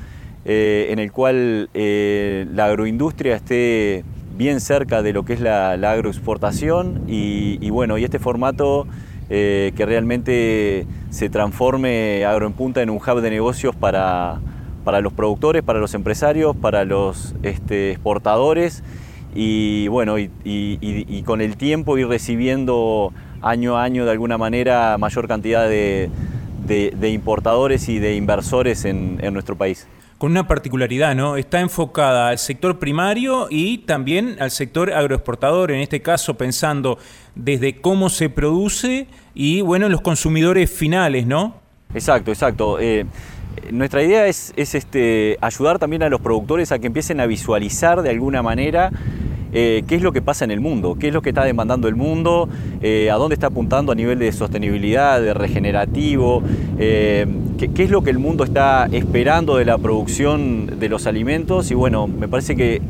en 0.46 1.00
el 1.00 1.12
cual 1.12 1.70
la 1.74 2.66
agroindustria 2.66 3.36
esté 3.36 4.04
bien 4.36 4.60
cerca 4.60 5.02
de 5.02 5.14
lo 5.14 5.24
que 5.24 5.34
es 5.34 5.40
la, 5.40 5.72
agroexportación 5.74 7.04
y, 7.08 7.70
bueno, 7.70 7.98
y 7.98 8.04
este 8.04 8.20
formato 8.20 8.88
eh, 9.30 9.74
que 9.76 9.86
realmente 9.86 10.86
se 11.10 11.30
transforme 11.30 12.26
Agro 12.26 12.52
en 12.76 12.90
un 12.90 12.98
hub 12.98 13.22
de 13.22 13.30
negocios 13.30 13.76
para, 13.76 14.40
los 15.02 15.14
productores, 15.14 15.64
para 15.64 15.80
los 15.80 15.94
empresarios, 15.94 16.56
para 16.56 16.86
los 16.86 17.36
este, 17.44 17.92
exportadores. 17.92 18.84
Y 19.34 19.88
bueno, 19.90 20.18
y, 20.18 21.24
con 21.26 21.42
el 21.42 21.58
tiempo 21.58 21.98
ir 21.98 22.08
recibiendo 22.08 23.12
año 23.42 23.78
a 23.78 23.84
año 23.84 24.06
de 24.06 24.12
alguna 24.12 24.38
manera 24.38 24.98
mayor 24.98 25.28
cantidad 25.28 25.68
de, 25.68 26.10
importadores 27.02 27.90
y 27.90 28.00
de 28.00 28.16
inversores 28.16 28.86
en 28.86 29.34
nuestro 29.34 29.56
país 29.56 29.88
con 30.18 30.32
una 30.32 30.48
particularidad, 30.48 31.16
¿no? 31.16 31.38
Está 31.38 31.60
enfocada 31.60 32.30
al 32.30 32.38
sector 32.38 32.80
primario 32.80 33.48
y 33.50 33.80
también 33.80 34.38
al 34.40 34.52
sector 34.52 34.94
agroexportador, 34.94 35.72
en 35.72 35.82
este 35.82 36.02
caso 36.02 36.36
pensando 36.36 36.98
desde 37.36 37.82
cómo 37.82 38.10
se 38.10 38.30
produce 38.30 39.08
y, 39.34 39.62
bueno, 39.62 39.90
los 39.90 40.02
consumidores 40.02 40.72
finales, 40.72 41.26
¿no? 41.28 41.56
Exacto, 41.94 42.32
exacto. 42.32 42.80
Eh, 42.80 43.06
nuestra 43.72 44.04
idea 44.04 44.28
es, 44.28 44.54
este, 44.56 45.38
ayudar 45.42 45.80
también 45.80 46.04
a 46.04 46.10
los 46.10 46.22
productores 46.22 46.72
a 46.72 46.80
que 46.80 46.88
empiecen 46.88 47.20
a 47.20 47.26
visualizar 47.26 48.02
de 48.02 48.10
alguna 48.10 48.42
manera 48.42 48.92
eh, 49.56 49.84
qué 49.88 49.96
es 49.96 50.04
lo 50.04 50.12
que 50.12 50.22
pasa 50.22 50.46
en 50.46 50.52
el 50.52 50.60
mundo, 50.60 50.98
qué 51.00 51.08
es 51.08 51.14
lo 51.14 51.24
que 51.24 51.30
está 51.30 51.44
demandando 51.44 51.88
el 51.88 51.96
mundo, 51.96 52.48
eh, 52.82 53.10
a 53.10 53.16
dónde 53.16 53.34
está 53.34 53.48
apuntando 53.48 53.92
a 53.92 53.96
nivel 53.96 54.20
de 54.20 54.32
sostenibilidad, 54.32 55.20
de 55.20 55.34
regenerativo, 55.34 56.44
qué, 56.78 57.26
qué, 57.74 57.84
es 57.84 57.90
lo 57.90 58.04
que 58.04 58.12
el 58.12 58.20
mundo 58.20 58.44
está 58.44 58.88
esperando 58.92 59.58
de 59.58 59.66
la 59.66 59.78
producción 59.78 60.78
de 60.80 60.90
los 60.90 61.08
alimentos 61.08 61.72
y 61.72 61.74
bueno, 61.74 62.06
me 62.06 62.28
parece 62.28 62.56
que 62.56 62.82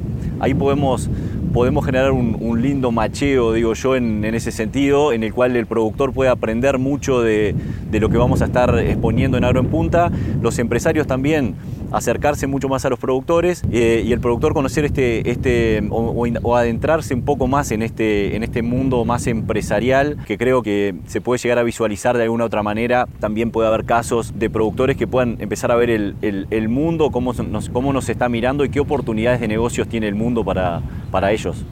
ahí 0.41 0.54
podemos 0.54 1.10
podemos 1.56 1.86
generar 1.86 2.12
un, 2.12 2.62
lindo 2.62 2.91
macheo, 2.91 3.54
digo 3.54 3.73
yo, 3.75 3.95
en, 3.95 4.25
ese 4.25 4.51
sentido, 4.51 5.13
en 5.13 5.23
el 5.23 5.34
cual 5.34 5.56
el 5.56 5.65
productor 5.67 6.12
puede 6.12 6.30
aprender 6.30 6.80
mucho 6.80 7.21
de, 7.21 7.56
lo 7.93 8.10
que 8.10 8.17
vamos 8.17 8.41
a 8.41 8.45
estar 8.45 8.78
exponiendo 8.80 9.38
en 9.38 9.45
Agro 9.45 9.62
en 9.62 9.67
Punta, 9.67 10.12
los 10.41 10.60
empresarios 10.60 11.08
también 11.08 11.56
acercarse 11.97 12.47
mucho 12.47 12.67
más 12.67 12.86
a 12.86 12.89
los 12.89 12.99
productores 12.99 13.62
eh, 13.71 14.03
y 14.05 14.12
el 14.12 14.19
productor 14.19 14.53
conocer 14.53 14.86
este, 14.86 15.29
este 15.29 15.81
o, 15.89 16.55
adentrarse 16.55 17.13
un 17.13 17.23
poco 17.23 17.47
más 17.47 17.71
en 17.71 17.81
este, 17.81 18.36
en 18.36 18.43
este 18.43 18.62
mundo 18.62 19.05
más 19.05 19.27
empresarial 19.27 20.17
que 20.25 20.38
creo 20.38 20.62
que 20.62 20.95
se 21.08 21.21
puede 21.21 21.41
llegar 21.41 21.60
a 21.60 21.63
visualizar 21.63 22.17
de 22.17 22.23
alguna 22.23 22.45
otra 22.45 22.63
manera. 22.63 23.08
También 23.19 23.51
puede 23.51 23.67
haber 23.67 23.86
casos 23.86 24.38
de 24.38 24.49
productores 24.49 24.97
que 24.97 25.08
puedan 25.08 25.38
empezar 25.39 25.71
a 25.71 25.75
ver 25.75 25.89
el, 25.89 26.69
mundo, 26.69 27.12
cómo 27.12 27.34
nos, 27.34 27.69
cómo 27.69 27.93
nos 27.93 28.10
está 28.10 28.27
mirando 28.27 28.65
y 28.65 28.69
qué 28.69 28.79
oportunidades 28.79 29.39
de 29.39 29.47
negocios 29.47 29.88
tiene 29.88 30.08
el 30.08 30.15
mundo 30.15 30.43
para, 30.43 30.81
para 31.12 31.31
ellos. 31.31 31.63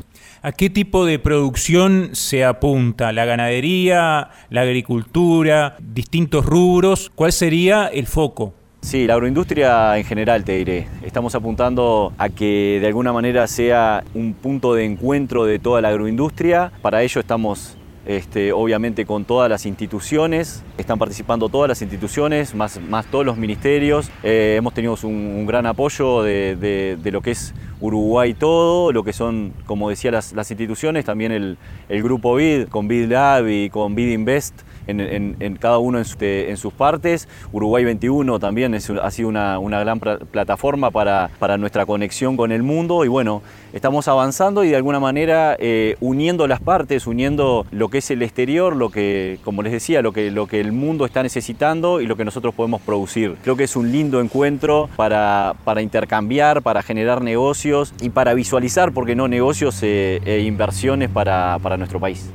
¿A 0.41 0.51
qué 0.51 0.69
tipo 0.69 1.05
de 1.05 1.19
producción 1.19 2.09
se 2.13 2.43
apunta? 2.43 3.11
¿La 3.13 3.25
ganadería, 3.25 4.29
la 4.49 4.61
agricultura, 4.61 5.77
distintos 5.79 6.45
rubros? 6.45 7.11
¿Cuál 7.15 7.31
sería 7.31 7.87
el 7.87 8.07
foco? 8.07 8.53
Sí, 8.83 9.07
la 9.07 9.13
agroindustria 9.13 9.97
en 9.97 10.03
general 10.03 10.43
te 10.43 10.57
diré. 10.57 10.89
Estamos 11.03 11.33
apuntando 11.35 12.11
a 12.17 12.27
que 12.27 12.79
de 12.81 12.87
alguna 12.87 13.13
manera 13.13 13.47
sea 13.47 14.03
un 14.13 14.33
punto 14.33 14.73
de 14.73 14.83
encuentro 14.83 15.45
de 15.45 15.57
toda 15.57 15.79
la 15.79 15.87
agroindustria. 15.87 16.69
Para 16.81 17.01
ello 17.01 17.21
estamos 17.21 17.77
este, 18.05 18.51
obviamente 18.51 19.05
con 19.05 19.23
todas 19.23 19.49
las 19.49 19.65
instituciones, 19.65 20.65
están 20.77 20.99
participando 20.99 21.47
todas 21.47 21.69
las 21.69 21.81
instituciones, 21.81 22.53
más, 22.53 22.77
más 22.81 23.05
todos 23.05 23.25
los 23.25 23.37
ministerios. 23.37 24.11
Eh, 24.21 24.55
hemos 24.57 24.73
tenido 24.73 24.97
un, 25.03 25.45
gran 25.45 25.65
apoyo 25.65 26.21
de, 26.21 26.97
lo 27.05 27.21
que 27.21 27.31
es 27.31 27.53
Uruguay 27.79 28.33
todo, 28.33 28.91
lo 28.91 29.05
que 29.05 29.13
son, 29.13 29.53
como 29.65 29.89
decía, 29.89 30.11
las, 30.11 30.33
instituciones, 30.51 31.05
también 31.05 31.31
el, 31.31 31.57
el, 31.87 32.03
grupo 32.03 32.35
BID, 32.35 32.67
con 32.67 32.89
BID 32.89 33.09
Lab 33.09 33.47
y 33.47 33.69
con 33.69 33.95
BID 33.95 34.11
Invest 34.11 34.61
en, 34.87 35.57
cada 35.59 35.77
uno 35.77 35.99
en, 35.99 36.57
sus 36.57 36.73
partes. 36.73 37.27
Uruguay 37.51 37.83
21 37.83 38.39
también 38.39 38.73
ha 38.75 39.11
sido 39.11 39.29
una, 39.29 39.79
gran 39.79 39.99
plataforma 39.99 40.91
para, 40.91 41.29
nuestra 41.57 41.85
conexión 41.85 42.37
con 42.37 42.51
el 42.51 42.63
mundo 42.63 43.05
y 43.05 43.07
bueno, 43.07 43.41
estamos 43.73 44.07
avanzando 44.07 44.63
y 44.63 44.69
de 44.69 44.75
alguna 44.75 44.99
manera 44.99 45.55
eh, 45.59 45.95
uniendo 45.99 46.47
las 46.47 46.59
partes, 46.59 47.07
uniendo 47.07 47.65
lo 47.71 47.89
que 47.89 47.99
es 47.99 48.11
el 48.11 48.21
exterior, 48.21 48.75
lo 48.75 48.89
que, 48.89 49.39
como 49.43 49.61
les 49.61 49.71
decía, 49.71 50.01
lo 50.01 50.11
que, 50.11 50.33
el 50.53 50.71
mundo 50.71 51.05
está 51.05 51.23
necesitando 51.23 51.99
y 51.99 52.05
lo 52.05 52.15
que 52.15 52.25
nosotros 52.25 52.53
podemos 52.53 52.81
producir. 52.81 53.35
Creo 53.43 53.55
que 53.55 53.63
es 53.63 53.75
un 53.75 53.91
lindo 53.91 54.21
encuentro 54.21 54.89
para, 54.95 55.55
intercambiar, 55.81 56.61
para 56.61 56.83
generar 56.83 57.21
negocios 57.21 57.93
y 58.01 58.09
para 58.09 58.33
visualizar, 58.33 58.91
porque 58.91 59.15
no, 59.15 59.27
negocios 59.27 59.79
eh, 59.81 60.21
e 60.25 60.41
inversiones 60.41 61.09
para 61.09 61.77
nuestro 61.77 61.99
país 61.99 62.31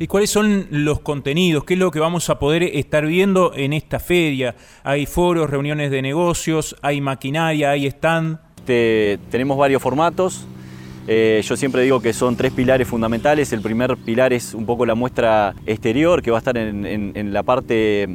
y 0.00 0.06
cuáles 0.06 0.30
son 0.30 0.66
los 0.70 1.00
contenidos, 1.00 1.64
qué 1.64 1.74
es 1.74 1.78
lo 1.78 1.90
que 1.90 2.00
vamos 2.00 2.30
a 2.30 2.38
poder 2.38 2.62
estar 2.62 3.04
viendo 3.04 3.52
en 3.54 3.74
esta 3.74 4.00
feria. 4.00 4.56
Hay 4.82 5.04
foros, 5.04 5.50
reuniones 5.50 5.90
de 5.90 6.00
negocios, 6.00 6.74
hay 6.80 7.02
maquinaria, 7.02 7.72
hay 7.72 7.86
stand. 7.86 8.38
tenemos 8.64 9.58
varios 9.58 9.82
formatos. 9.82 10.46
Eh, 11.06 11.42
yo 11.44 11.54
siempre 11.54 11.82
digo 11.82 12.00
que 12.00 12.14
son 12.14 12.34
tres 12.34 12.50
pilares 12.50 12.88
fundamentales. 12.88 13.52
El 13.52 13.60
primer 13.60 13.98
pilar 13.98 14.32
es 14.32 14.54
un 14.54 14.64
poco 14.64 14.86
la 14.86 14.94
muestra 14.94 15.54
exterior, 15.66 16.22
que 16.22 16.30
va 16.30 16.38
a 16.38 16.40
estar 16.40 16.56
en, 16.56 17.32
la 17.34 17.42
parte 17.42 18.08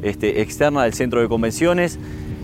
este, 0.00 0.42
externa 0.42 0.84
del 0.84 0.94
centro 0.94 1.20
de 1.20 1.26
convenciones. 1.26 1.98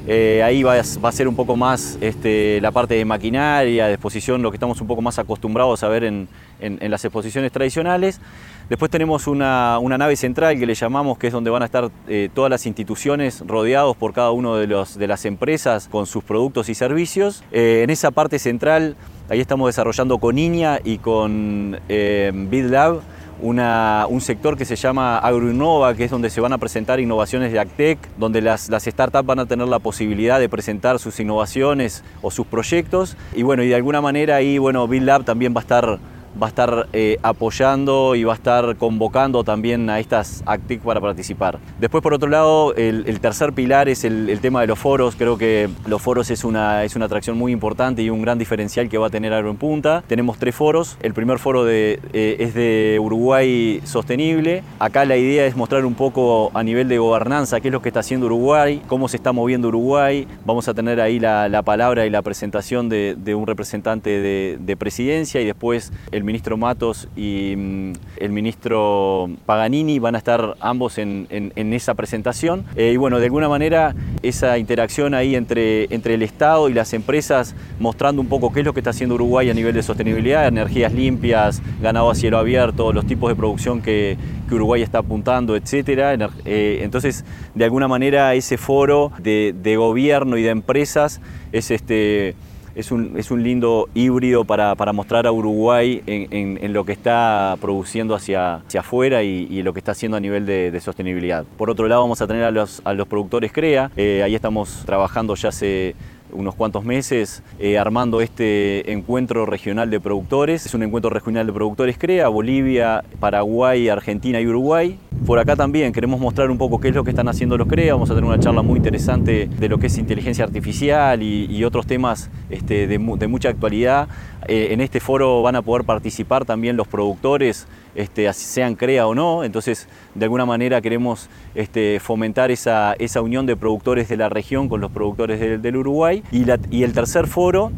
Eh, 0.08 0.42
ahí 0.42 0.64
va 0.64 0.74
a, 0.74 1.12
ser 1.12 1.28
un 1.28 1.36
poco 1.36 1.54
más 1.54 1.98
este, 2.00 2.60
la 2.60 2.72
parte 2.72 2.94
de 2.94 3.04
maquinaria, 3.04 3.86
de 3.86 3.92
exposición, 3.92 4.42
lo 4.42 4.50
que 4.50 4.56
estamos 4.56 4.80
un 4.80 4.88
poco 4.88 5.02
más 5.02 5.20
acostumbrados 5.20 5.84
a 5.84 5.88
ver 5.88 6.02
en 6.02 6.28
las 6.60 7.04
exposiciones 7.04 7.52
tradicionales. 7.52 8.20
Después 8.68 8.90
tenemos 8.90 9.26
una, 9.26 9.80
nave 9.80 10.14
central 10.14 10.58
que 10.58 10.66
le 10.66 10.74
llamamos, 10.74 11.16
que 11.16 11.28
es 11.28 11.32
donde 11.32 11.48
van 11.48 11.62
a 11.62 11.64
estar 11.64 11.90
eh, 12.06 12.28
todas 12.34 12.50
las 12.50 12.66
instituciones 12.66 13.42
rodeados 13.46 13.96
por 13.96 14.12
cada 14.12 14.30
uno 14.30 14.56
de, 14.56 14.66
las 14.66 15.24
empresas 15.24 15.88
con 15.88 16.04
sus 16.04 16.22
productos 16.22 16.68
y 16.68 16.74
servicios. 16.74 17.42
Eh, 17.50 17.80
en 17.82 17.88
esa 17.88 18.10
parte 18.10 18.38
central, 18.38 18.94
ahí 19.30 19.40
estamos 19.40 19.68
desarrollando 19.70 20.18
con 20.18 20.36
INIA 20.36 20.82
y 20.84 20.98
con 20.98 21.80
eh, 21.88 22.30
BidLab 22.34 23.00
un 23.40 24.20
sector 24.20 24.58
que 24.58 24.66
se 24.66 24.76
llama 24.76 25.16
AgroInnova, 25.18 25.94
que 25.94 26.04
es 26.04 26.10
donde 26.10 26.28
se 26.28 26.40
van 26.40 26.52
a 26.52 26.58
presentar 26.58 27.00
innovaciones 27.00 27.52
de 27.52 27.60
AgTech, 27.60 27.98
donde 28.18 28.42
las, 28.42 28.68
las, 28.68 28.82
startups 28.82 29.24
van 29.24 29.38
a 29.38 29.46
tener 29.46 29.68
la 29.68 29.78
posibilidad 29.78 30.40
de 30.40 30.48
presentar 30.48 30.98
sus 30.98 31.18
innovaciones 31.20 32.04
o 32.20 32.30
sus 32.30 32.46
proyectos. 32.46 33.16
Y 33.34 33.44
bueno, 33.44 33.62
y 33.62 33.68
de 33.68 33.76
alguna 33.76 34.02
manera 34.02 34.36
ahí, 34.36 34.58
bueno, 34.58 34.86
BidLab 34.88 35.24
también 35.24 35.54
va 35.54 35.60
a 35.60 35.62
estar 35.62 35.98
va 36.40 36.46
a 36.46 36.50
estar 36.50 36.88
eh, 36.92 37.18
apoyando 37.22 38.14
y 38.14 38.24
va 38.24 38.32
a 38.32 38.36
estar 38.36 38.76
convocando 38.76 39.44
también 39.44 39.90
a 39.90 40.00
estas 40.00 40.42
ACTIC 40.46 40.80
para 40.82 41.00
participar. 41.00 41.58
Después, 41.80 42.02
por 42.02 42.14
otro 42.14 42.28
lado, 42.28 42.74
el, 42.74 43.20
tercer 43.20 43.52
pilar 43.52 43.88
es 43.88 44.04
el, 44.04 44.38
tema 44.40 44.60
de 44.60 44.66
los 44.66 44.78
foros. 44.78 45.16
Creo 45.16 45.36
que 45.36 45.68
los 45.86 46.00
foros 46.00 46.30
es 46.30 46.44
una, 46.44 46.84
es 46.84 46.96
una 46.96 47.06
atracción 47.06 47.36
muy 47.36 47.52
importante 47.52 48.02
y 48.02 48.10
un 48.10 48.22
gran 48.22 48.38
diferencial 48.38 48.88
que 48.88 48.98
va 48.98 49.08
a 49.08 49.10
tener 49.10 49.32
Agro 49.32 49.50
en 49.50 49.56
Punta. 49.56 50.02
Tenemos 50.06 50.38
tres 50.38 50.54
foros. 50.54 50.96
El 51.02 51.14
primer 51.14 51.38
foro 51.38 51.64
de, 51.64 52.00
eh, 52.12 52.36
es 52.38 52.54
de 52.54 52.98
Uruguay 53.00 53.80
Sostenible. 53.84 54.62
Acá 54.78 55.04
la 55.04 55.16
idea 55.16 55.46
es 55.46 55.56
mostrar 55.56 55.84
un 55.84 55.94
poco 55.94 56.50
a 56.54 56.62
nivel 56.62 56.88
de 56.88 56.98
gobernanza 56.98 57.60
qué 57.60 57.68
es 57.68 57.72
lo 57.72 57.82
que 57.82 57.88
está 57.88 58.00
haciendo 58.00 58.26
Uruguay, 58.26 58.82
cómo 58.86 59.08
se 59.08 59.16
está 59.16 59.32
moviendo 59.32 59.68
Uruguay. 59.68 60.26
Vamos 60.44 60.68
a 60.68 60.74
tener 60.74 61.00
ahí 61.00 61.18
la, 61.18 61.62
palabra 61.64 62.06
y 62.06 62.10
la 62.10 62.22
presentación 62.22 62.88
de, 62.88 63.34
un 63.34 63.46
representante 63.46 64.10
de, 64.20 64.76
presidencia 64.78 65.40
y 65.40 65.44
después 65.44 65.92
el 66.12 66.22
ministro 66.28 66.56
Matos 66.56 67.08
y 67.16 67.54
mm, 67.56 67.92
el 68.18 68.32
ministro 68.32 69.30
Paganini 69.46 69.98
van 69.98 70.14
a 70.14 70.18
estar 70.18 70.56
ambos 70.60 70.98
en, 70.98 71.26
esa 71.56 71.94
presentación. 71.94 72.64
Eh, 72.76 72.92
y 72.92 72.96
bueno, 72.96 73.18
de 73.18 73.24
alguna 73.24 73.48
manera 73.48 73.94
esa 74.22 74.58
interacción 74.58 75.14
ahí 75.14 75.34
entre, 75.34 75.92
entre 75.92 76.14
el 76.14 76.22
Estado 76.22 76.68
y 76.68 76.74
las 76.74 76.92
empresas 76.92 77.54
mostrando 77.80 78.20
un 78.20 78.28
poco 78.28 78.52
qué 78.52 78.60
es 78.60 78.66
lo 78.66 78.74
que 78.74 78.80
está 78.80 78.90
haciendo 78.90 79.14
Uruguay 79.14 79.48
a 79.48 79.54
nivel 79.54 79.74
de 79.74 79.82
sostenibilidad, 79.82 80.46
energías 80.46 80.92
limpias, 80.92 81.62
ganado 81.80 82.10
a 82.10 82.14
cielo 82.14 82.38
abierto, 82.38 82.92
los 82.92 83.06
tipos 83.06 83.30
de 83.30 83.36
producción 83.36 83.80
que, 83.80 84.16
Uruguay 84.50 84.80
está 84.80 85.00
apuntando, 85.00 85.56
etcétera. 85.56 86.16
Eh, 86.46 86.80
entonces, 86.82 87.24
de 87.54 87.64
alguna 87.64 87.86
manera, 87.86 88.34
ese 88.34 88.56
foro 88.56 89.12
de, 89.18 89.74
gobierno 89.76 90.38
y 90.38 90.42
de 90.42 90.50
empresas 90.50 91.20
es 91.52 91.70
este. 91.70 92.34
Es 92.78 92.92
un, 92.92 93.18
es 93.18 93.32
un 93.32 93.42
lindo 93.42 93.88
híbrido 93.92 94.44
para, 94.44 94.76
mostrar 94.92 95.26
a 95.26 95.32
Uruguay 95.32 96.00
en, 96.06 96.72
lo 96.72 96.84
que 96.84 96.92
está 96.92 97.56
produciendo 97.60 98.14
hacia, 98.14 98.54
hacia 98.54 98.80
afuera 98.80 99.24
y, 99.24 99.62
lo 99.64 99.72
que 99.72 99.80
está 99.80 99.90
haciendo 99.90 100.16
a 100.16 100.20
nivel 100.20 100.46
de, 100.46 100.80
sostenibilidad. 100.80 101.44
Por 101.56 101.70
otro 101.70 101.88
lado, 101.88 102.02
vamos 102.02 102.22
a 102.22 102.28
tener 102.28 102.44
a 102.44 102.52
los, 102.52 102.80
a 102.84 102.94
los 102.94 103.08
productores 103.08 103.50
CREA. 103.50 103.90
Eh, 103.96 104.22
ahí 104.24 104.36
estamos 104.36 104.84
trabajando 104.86 105.34
ya 105.34 105.48
hace 105.48 105.96
unos 106.32 106.54
cuantos 106.54 106.84
meses 106.84 107.42
eh, 107.58 107.78
armando 107.78 108.20
este 108.20 108.92
encuentro 108.92 109.46
regional 109.46 109.90
de 109.90 110.00
productores. 110.00 110.66
Es 110.66 110.74
un 110.74 110.82
encuentro 110.82 111.10
regional 111.10 111.46
de 111.46 111.52
productores 111.52 111.98
CREA, 111.98 112.28
Bolivia, 112.28 113.04
Paraguay, 113.20 113.88
Argentina 113.88 114.40
y 114.40 114.46
Uruguay. 114.46 114.98
Por 115.26 115.38
acá 115.38 115.56
también 115.56 115.92
queremos 115.92 116.20
mostrar 116.20 116.50
un 116.50 116.58
poco 116.58 116.80
qué 116.80 116.88
es 116.88 116.94
lo 116.94 117.04
que 117.04 117.10
están 117.10 117.28
haciendo 117.28 117.56
los 117.56 117.68
CREA. 117.68 117.94
Vamos 117.94 118.10
a 118.10 118.14
tener 118.14 118.28
una 118.28 118.38
charla 118.38 118.62
muy 118.62 118.76
interesante 118.76 119.48
de 119.48 119.68
lo 119.68 119.78
que 119.78 119.88
es 119.88 119.98
inteligencia 119.98 120.44
artificial 120.44 121.22
y, 121.22 121.64
otros 121.64 121.86
temas 121.86 122.30
este, 122.50 122.86
de, 122.86 122.98
mucha 122.98 123.48
actualidad. 123.48 124.08
Eh, 124.48 124.72
en 124.72 124.80
este 124.80 124.98
foro 124.98 125.42
van 125.42 125.56
a 125.56 125.62
poder 125.62 125.84
participar 125.84 126.46
también 126.46 126.74
los 126.74 126.88
productores 126.88 127.66
este, 127.94 128.32
sean 128.32 128.76
CREA 128.76 129.06
o 129.06 129.14
no. 129.14 129.44
Entonces, 129.44 129.88
de 130.14 130.24
alguna 130.24 130.46
manera 130.46 130.80
queremos 130.80 131.28
este, 131.54 132.00
fomentar 132.00 132.50
esa, 132.50 132.96
unión 133.22 133.44
de 133.44 133.56
productores 133.56 134.08
de 134.08 134.16
la 134.16 134.30
región 134.30 134.70
con 134.70 134.80
los 134.80 134.90
productores 134.90 135.60
del 135.60 135.76
Uruguay. 135.76 136.22
Y, 136.32 136.82
el 136.82 136.92
tercer 136.94 137.26
foro 137.26 137.72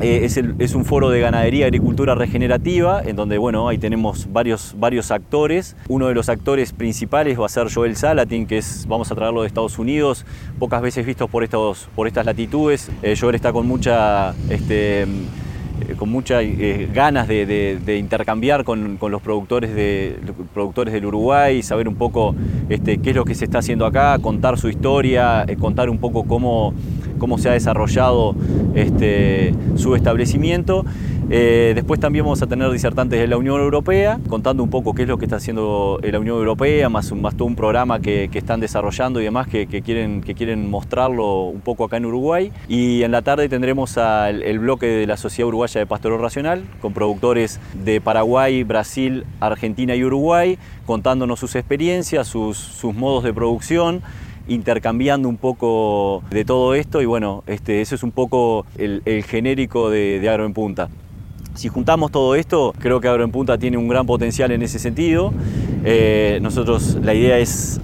eh, 0.00 0.28
es, 0.58 0.74
un 0.74 0.84
foro 0.84 1.08
de 1.08 1.20
ganadería 1.20 1.60
y 1.60 1.62
agricultura 1.62 2.14
regenerativa, 2.14 3.02
en 3.02 3.16
donde 3.16 3.38
bueno, 3.38 3.68
ahí 3.68 3.78
tenemos 3.78 4.30
varios, 4.30 4.74
actores. 5.10 5.76
Uno 5.88 6.08
de 6.08 6.14
los 6.14 6.28
actores 6.28 6.74
principales 6.74 7.40
va 7.40 7.46
a 7.46 7.48
ser 7.48 7.72
Joel 7.72 7.96
Salatin, 7.96 8.46
que 8.46 8.58
es, 8.58 8.84
vamos 8.86 9.10
a 9.10 9.14
traerlo 9.14 9.40
de 9.40 9.46
Estados 9.46 9.78
Unidos, 9.78 10.26
pocas 10.58 10.82
veces 10.82 11.06
visto 11.06 11.26
por, 11.26 11.42
estos, 11.42 11.88
por 11.94 12.06
estas 12.06 12.26
latitudes. 12.26 12.90
Eh, 13.02 13.16
Joel 13.18 13.36
está 13.36 13.50
con 13.50 13.66
mucha... 13.66 14.34
Este, 14.50 15.06
con 15.98 16.08
muchas 16.08 16.42
eh, 16.42 16.88
ganas 16.92 17.28
de, 17.28 17.96
intercambiar 17.98 18.64
con, 18.64 18.98
los 19.00 19.22
productores, 19.22 19.74
de, 19.74 20.18
productores 20.52 20.92
del 20.92 21.06
Uruguay, 21.06 21.62
saber 21.62 21.88
un 21.88 21.94
poco 21.94 22.34
este, 22.68 22.98
qué 22.98 23.10
es 23.10 23.16
lo 23.16 23.24
que 23.24 23.34
se 23.34 23.44
está 23.44 23.58
haciendo 23.58 23.86
acá, 23.86 24.18
contar 24.18 24.58
su 24.58 24.68
historia, 24.68 25.44
eh, 25.46 25.56
contar 25.56 25.90
un 25.90 25.98
poco 25.98 26.24
cómo, 26.24 26.74
cómo 27.18 27.38
se 27.38 27.48
ha 27.48 27.52
desarrollado 27.52 28.34
este, 28.74 29.54
su 29.76 29.94
establecimiento. 29.94 30.84
Eh, 31.34 31.72
después 31.74 31.98
también 31.98 32.26
vamos 32.26 32.42
a 32.42 32.46
tener 32.46 32.70
disertantes 32.70 33.18
de 33.18 33.26
la 33.26 33.38
Unión 33.38 33.58
Europea, 33.58 34.20
contando 34.28 34.62
un 34.62 34.68
poco 34.68 34.92
qué 34.92 35.04
es 35.04 35.08
lo 35.08 35.16
que 35.16 35.24
está 35.24 35.36
haciendo 35.36 35.98
la 36.02 36.18
Unión 36.18 36.36
Europea, 36.36 36.90
más, 36.90 37.08
todo 37.08 37.46
un 37.46 37.56
programa 37.56 38.00
que, 38.00 38.28
están 38.34 38.60
desarrollando 38.60 39.18
y 39.18 39.24
demás 39.24 39.48
que, 39.48 39.66
quieren, 39.66 40.20
que 40.20 40.34
quieren 40.34 40.68
mostrarlo 40.68 41.44
un 41.44 41.62
poco 41.62 41.84
acá 41.84 41.96
en 41.96 42.04
Uruguay. 42.04 42.52
Y 42.68 43.02
en 43.02 43.12
la 43.12 43.22
tarde 43.22 43.48
tendremos 43.48 43.96
el 43.96 44.58
bloque 44.58 44.84
de 44.84 45.06
la 45.06 45.16
Sociedad 45.16 45.48
Uruguaya 45.48 45.80
de 45.80 45.86
Pastoreo 45.86 46.18
Racional, 46.18 46.64
con 46.82 46.92
productores 46.92 47.60
de 47.82 48.02
Paraguay, 48.02 48.62
Brasil, 48.62 49.24
Argentina 49.40 49.96
y 49.96 50.04
Uruguay, 50.04 50.58
contándonos 50.84 51.40
sus 51.40 51.54
experiencias, 51.54 52.28
sus, 52.28 52.84
modos 52.94 53.24
de 53.24 53.32
producción 53.32 54.02
intercambiando 54.48 55.30
un 55.30 55.38
poco 55.38 56.22
de 56.28 56.44
todo 56.44 56.74
esto 56.74 57.00
y 57.00 57.06
bueno, 57.06 57.42
este, 57.46 57.80
eso 57.80 57.94
es 57.94 58.02
un 58.02 58.10
poco 58.10 58.66
el, 58.76 59.24
genérico 59.26 59.88
de, 59.88 60.20
de 60.20 60.28
Agro 60.28 60.44
en 60.44 60.52
Punta. 60.52 60.90
Si 61.54 61.68
juntamos 61.68 62.10
todo 62.10 62.34
esto, 62.34 62.74
creo 62.78 63.00
que 63.00 63.08
Agro 63.08 63.24
en 63.24 63.30
Punta 63.30 63.58
tiene 63.58 63.76
un 63.76 63.86
gran 63.86 64.06
potencial 64.06 64.52
en 64.52 64.62
ese 64.62 64.78
sentido. 64.78 65.32
Eh, 65.84 66.38
nosotros 66.40 66.98
la 67.02 67.12
idea 67.12 67.38
es, 67.38 67.80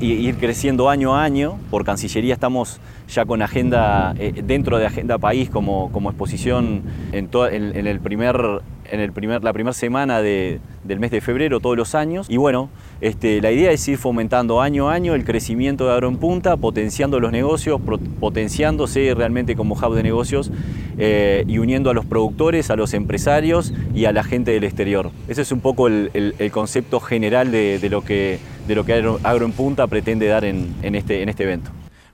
ir 0.00 0.36
creciendo 0.36 0.90
año 0.90 1.14
a 1.14 1.22
año. 1.22 1.58
Por 1.70 1.84
Cancillería 1.84 2.34
estamos 2.34 2.80
ya 3.08 3.24
con 3.24 3.40
agenda, 3.40 4.14
eh, 4.18 4.42
dentro 4.44 4.78
de 4.78 4.86
Agenda 4.86 5.18
País 5.18 5.50
como, 5.50 5.90
exposición 6.06 6.82
en, 7.12 7.28
en, 7.32 7.86
el 7.86 8.00
primer, 8.00 8.62
en 8.90 9.00
el 9.00 9.12
primer, 9.12 9.44
la 9.44 9.52
primera 9.52 9.74
semana 9.74 10.20
del 10.20 10.60
mes 10.84 11.10
de 11.12 11.20
febrero 11.20 11.60
todos 11.60 11.76
los 11.76 11.94
años. 11.94 12.26
Y 12.28 12.38
bueno, 12.38 12.70
este, 13.02 13.40
la 13.42 13.50
idea 13.50 13.72
es 13.72 13.86
ir 13.88 13.98
fomentando 13.98 14.60
año 14.62 14.88
a 14.88 14.94
año 14.94 15.16
el 15.16 15.24
crecimiento 15.24 15.86
de 15.86 15.92
Agro 15.92 16.06
en 16.06 16.18
Punta, 16.18 16.56
potenciando 16.56 17.18
los 17.18 17.32
negocios, 17.32 17.80
potenciándose 18.20 19.12
realmente 19.16 19.56
como 19.56 19.74
hub 19.74 19.96
de 19.96 20.04
negocios 20.04 20.52
eh, 20.98 21.42
y 21.48 21.58
uniendo 21.58 21.90
a 21.90 21.94
los 21.94 22.06
productores, 22.06 22.70
a 22.70 22.76
los 22.76 22.94
empresarios 22.94 23.74
y 23.92 24.04
a 24.04 24.12
la 24.12 24.22
gente 24.22 24.52
del 24.52 24.62
exterior. 24.62 25.10
Ese 25.26 25.42
es 25.42 25.50
un 25.50 25.58
poco 25.58 25.88
el, 25.88 26.50
concepto 26.52 27.00
general 27.00 27.50
de, 27.50 27.88
lo 27.90 28.04
que, 28.04 28.38
de 28.68 28.74
lo 28.76 28.84
que 28.84 28.92
Agro, 28.92 29.46
en 29.46 29.52
Punta 29.52 29.88
pretende 29.88 30.28
dar 30.28 30.44
en, 30.44 30.72
este, 30.82 31.22
en 31.22 31.28
este 31.28 31.42
evento. 31.42 31.72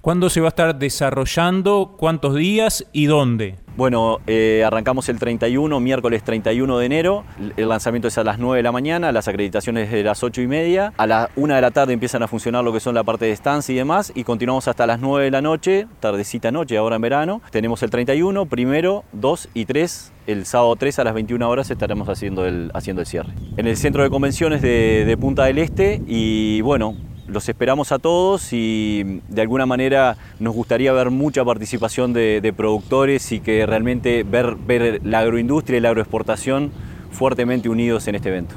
¿Cuándo 0.08 0.30
se 0.30 0.40
va 0.40 0.46
a 0.46 0.48
estar 0.48 0.78
desarrollando? 0.78 1.92
¿Cuántos 1.98 2.34
días 2.34 2.86
y 2.92 3.04
dónde? 3.04 3.56
Bueno, 3.76 4.20
eh, 4.26 4.64
arrancamos 4.66 5.10
el 5.10 5.18
31, 5.18 5.80
miércoles 5.80 6.24
31 6.24 6.78
de 6.78 6.86
enero. 6.86 7.24
El 7.58 7.68
lanzamiento 7.68 8.08
es 8.08 8.16
a 8.16 8.24
las 8.24 8.38
9 8.38 8.56
de 8.56 8.62
la 8.62 8.72
mañana, 8.72 9.12
las 9.12 9.28
acreditaciones 9.28 9.92
de 9.92 10.02
las 10.02 10.22
8 10.22 10.40
y 10.40 10.46
media. 10.46 10.94
A 10.96 11.06
la 11.06 11.28
1 11.36 11.54
de 11.54 11.60
la 11.60 11.70
tarde 11.72 11.92
empiezan 11.92 12.22
a 12.22 12.26
funcionar 12.26 12.64
lo 12.64 12.72
que 12.72 12.80
son 12.80 12.94
la 12.94 13.04
parte 13.04 13.26
de 13.26 13.32
estancia 13.32 13.70
y 13.74 13.76
demás. 13.76 14.10
Y 14.14 14.24
continuamos 14.24 14.66
hasta 14.66 14.86
las 14.86 14.98
9 14.98 15.26
de 15.26 15.30
la 15.30 15.42
noche, 15.42 15.86
tardecita 16.00 16.50
noche, 16.50 16.78
ahora 16.78 16.96
en 16.96 17.02
verano. 17.02 17.42
Tenemos 17.50 17.82
el 17.82 17.90
31, 17.90 18.46
primero, 18.46 19.04
2 19.12 19.50
y 19.52 19.66
3 19.66 20.12
el 20.26 20.44
sábado 20.46 20.76
3 20.76 20.98
a 20.98 21.04
las 21.04 21.14
21 21.14 21.48
horas 21.48 21.70
estaremos 21.70 22.08
haciendo 22.08 22.46
el, 22.46 22.70
haciendo 22.72 23.00
el 23.00 23.06
cierre. 23.06 23.32
En 23.58 23.66
el 23.66 23.76
centro 23.76 24.02
de 24.02 24.10
convenciones 24.10 24.60
de, 24.60 25.04
de 25.06 25.16
Punta 25.16 25.44
del 25.44 25.56
Este 25.56 26.02
y 26.06 26.60
bueno, 26.60 26.96
los 27.28 27.48
esperamos 27.48 27.92
a 27.92 27.98
todos 27.98 28.52
y 28.52 29.20
de 29.28 29.42
alguna 29.42 29.66
manera 29.66 30.16
nos 30.40 30.54
gustaría 30.54 30.92
ver 30.92 31.10
mucha 31.10 31.44
participación 31.44 32.12
de, 32.12 32.52
productores 32.56 33.30
y 33.32 33.40
que 33.40 33.66
realmente 33.66 34.24
ver, 34.24 34.56
la 35.04 35.20
agroindustria 35.20 35.78
y 35.78 35.80
la 35.80 35.90
agroexportación 35.90 36.72
fuertemente 37.10 37.68
unidos 37.68 38.08
en 38.08 38.14
este 38.14 38.30
evento. 38.30 38.56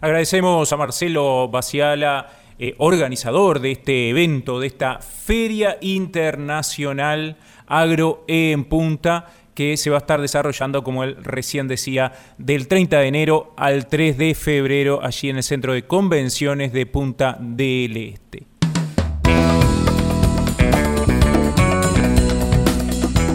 Agradecemos 0.00 0.72
a 0.72 0.76
Marcelo 0.76 1.48
Baciala, 1.48 2.28
eh, 2.58 2.74
organizador 2.78 3.60
de 3.60 3.72
este 3.72 4.10
evento, 4.10 4.60
de 4.60 4.68
esta 4.68 5.00
Feria 5.00 5.76
Internacional 5.80 7.36
Agro 7.66 8.24
en 8.28 8.64
Punta 8.64 9.26
que 9.56 9.76
se 9.78 9.90
va 9.90 9.96
a 9.96 10.00
estar 10.00 10.20
desarrollando, 10.20 10.84
como 10.84 11.02
él 11.02 11.16
recién 11.22 11.66
decía, 11.66 12.12
del 12.36 12.68
30 12.68 13.00
de 13.00 13.08
enero 13.08 13.54
al 13.56 13.88
3 13.88 14.18
de 14.18 14.34
febrero 14.34 15.00
allí 15.02 15.30
en 15.30 15.38
el 15.38 15.42
Centro 15.42 15.72
de 15.72 15.86
Convenciones 15.86 16.72
de 16.74 16.84
Punta 16.84 17.38
del 17.40 17.96
Este. 17.96 18.46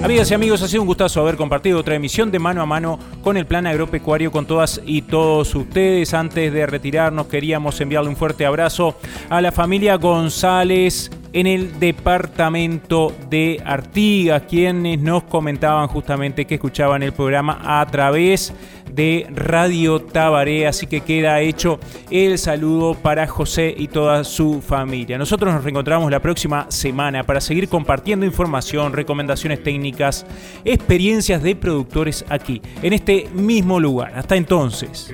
Amigas 0.04 0.30
y 0.30 0.34
amigos, 0.34 0.62
ha 0.62 0.68
sido 0.68 0.82
un 0.82 0.88
gustazo 0.88 1.22
haber 1.22 1.38
compartido 1.38 1.80
otra 1.80 1.96
emisión 1.96 2.32
de 2.32 2.38
mano 2.38 2.62
a 2.62 2.66
mano 2.66 3.00
con 3.24 3.38
el 3.38 3.46
plan 3.46 3.66
agropecuario 3.66 4.32
con 4.32 4.46
todas 4.46 4.82
y 4.86 5.04
todos 5.04 5.56
ustedes. 5.56 6.14
Antes 6.14 6.54
de 6.54 6.66
retirarnos 6.68 7.28
queríamos 7.28 7.80
enviarle 7.82 8.10
un 8.10 8.16
fuerte 8.16 8.46
abrazo 8.46 8.96
a 9.30 9.42
la 9.42 9.52
familia 9.52 9.96
González 9.96 11.10
en 11.34 11.48
el 11.48 11.80
departamento 11.80 13.14
de 13.30 13.62
Artigas, 13.66 14.44
quienes 14.50 15.00
nos 15.00 15.24
comentaban 15.24 15.88
justamente 15.88 16.46
que 16.46 16.56
escuchaban 16.56 17.04
el 17.04 17.14
programa 17.14 17.60
a 17.64 17.86
través 17.88 18.54
de 18.94 19.28
Radio 19.34 20.02
Tabaré, 20.02 20.68
así 20.68 20.88
que 20.88 21.02
queda 21.02 21.40
hecho 21.40 21.80
el 22.10 22.38
saludo 22.38 22.94
para 22.94 23.28
José 23.28 23.74
y 23.78 23.88
toda 23.88 24.24
su 24.24 24.62
familia. 24.62 25.18
Nosotros 25.18 25.54
nos 25.54 25.64
reencontramos 25.64 26.12
la 26.12 26.20
próxima 26.20 26.66
semana 26.70 27.24
para 27.24 27.42
seguir 27.42 27.70
compartiendo 27.70 28.26
información, 28.26 28.94
recomendaciones 28.94 29.64
técnicas, 29.64 30.26
experiencias 30.66 31.42
de 31.42 31.56
productores 31.56 32.26
aquí, 32.30 32.62
en 32.82 32.94
este 32.94 33.30
mismo 33.34 33.80
lugar. 33.80 34.14
Hasta 34.16 34.36
entonces. 34.36 35.14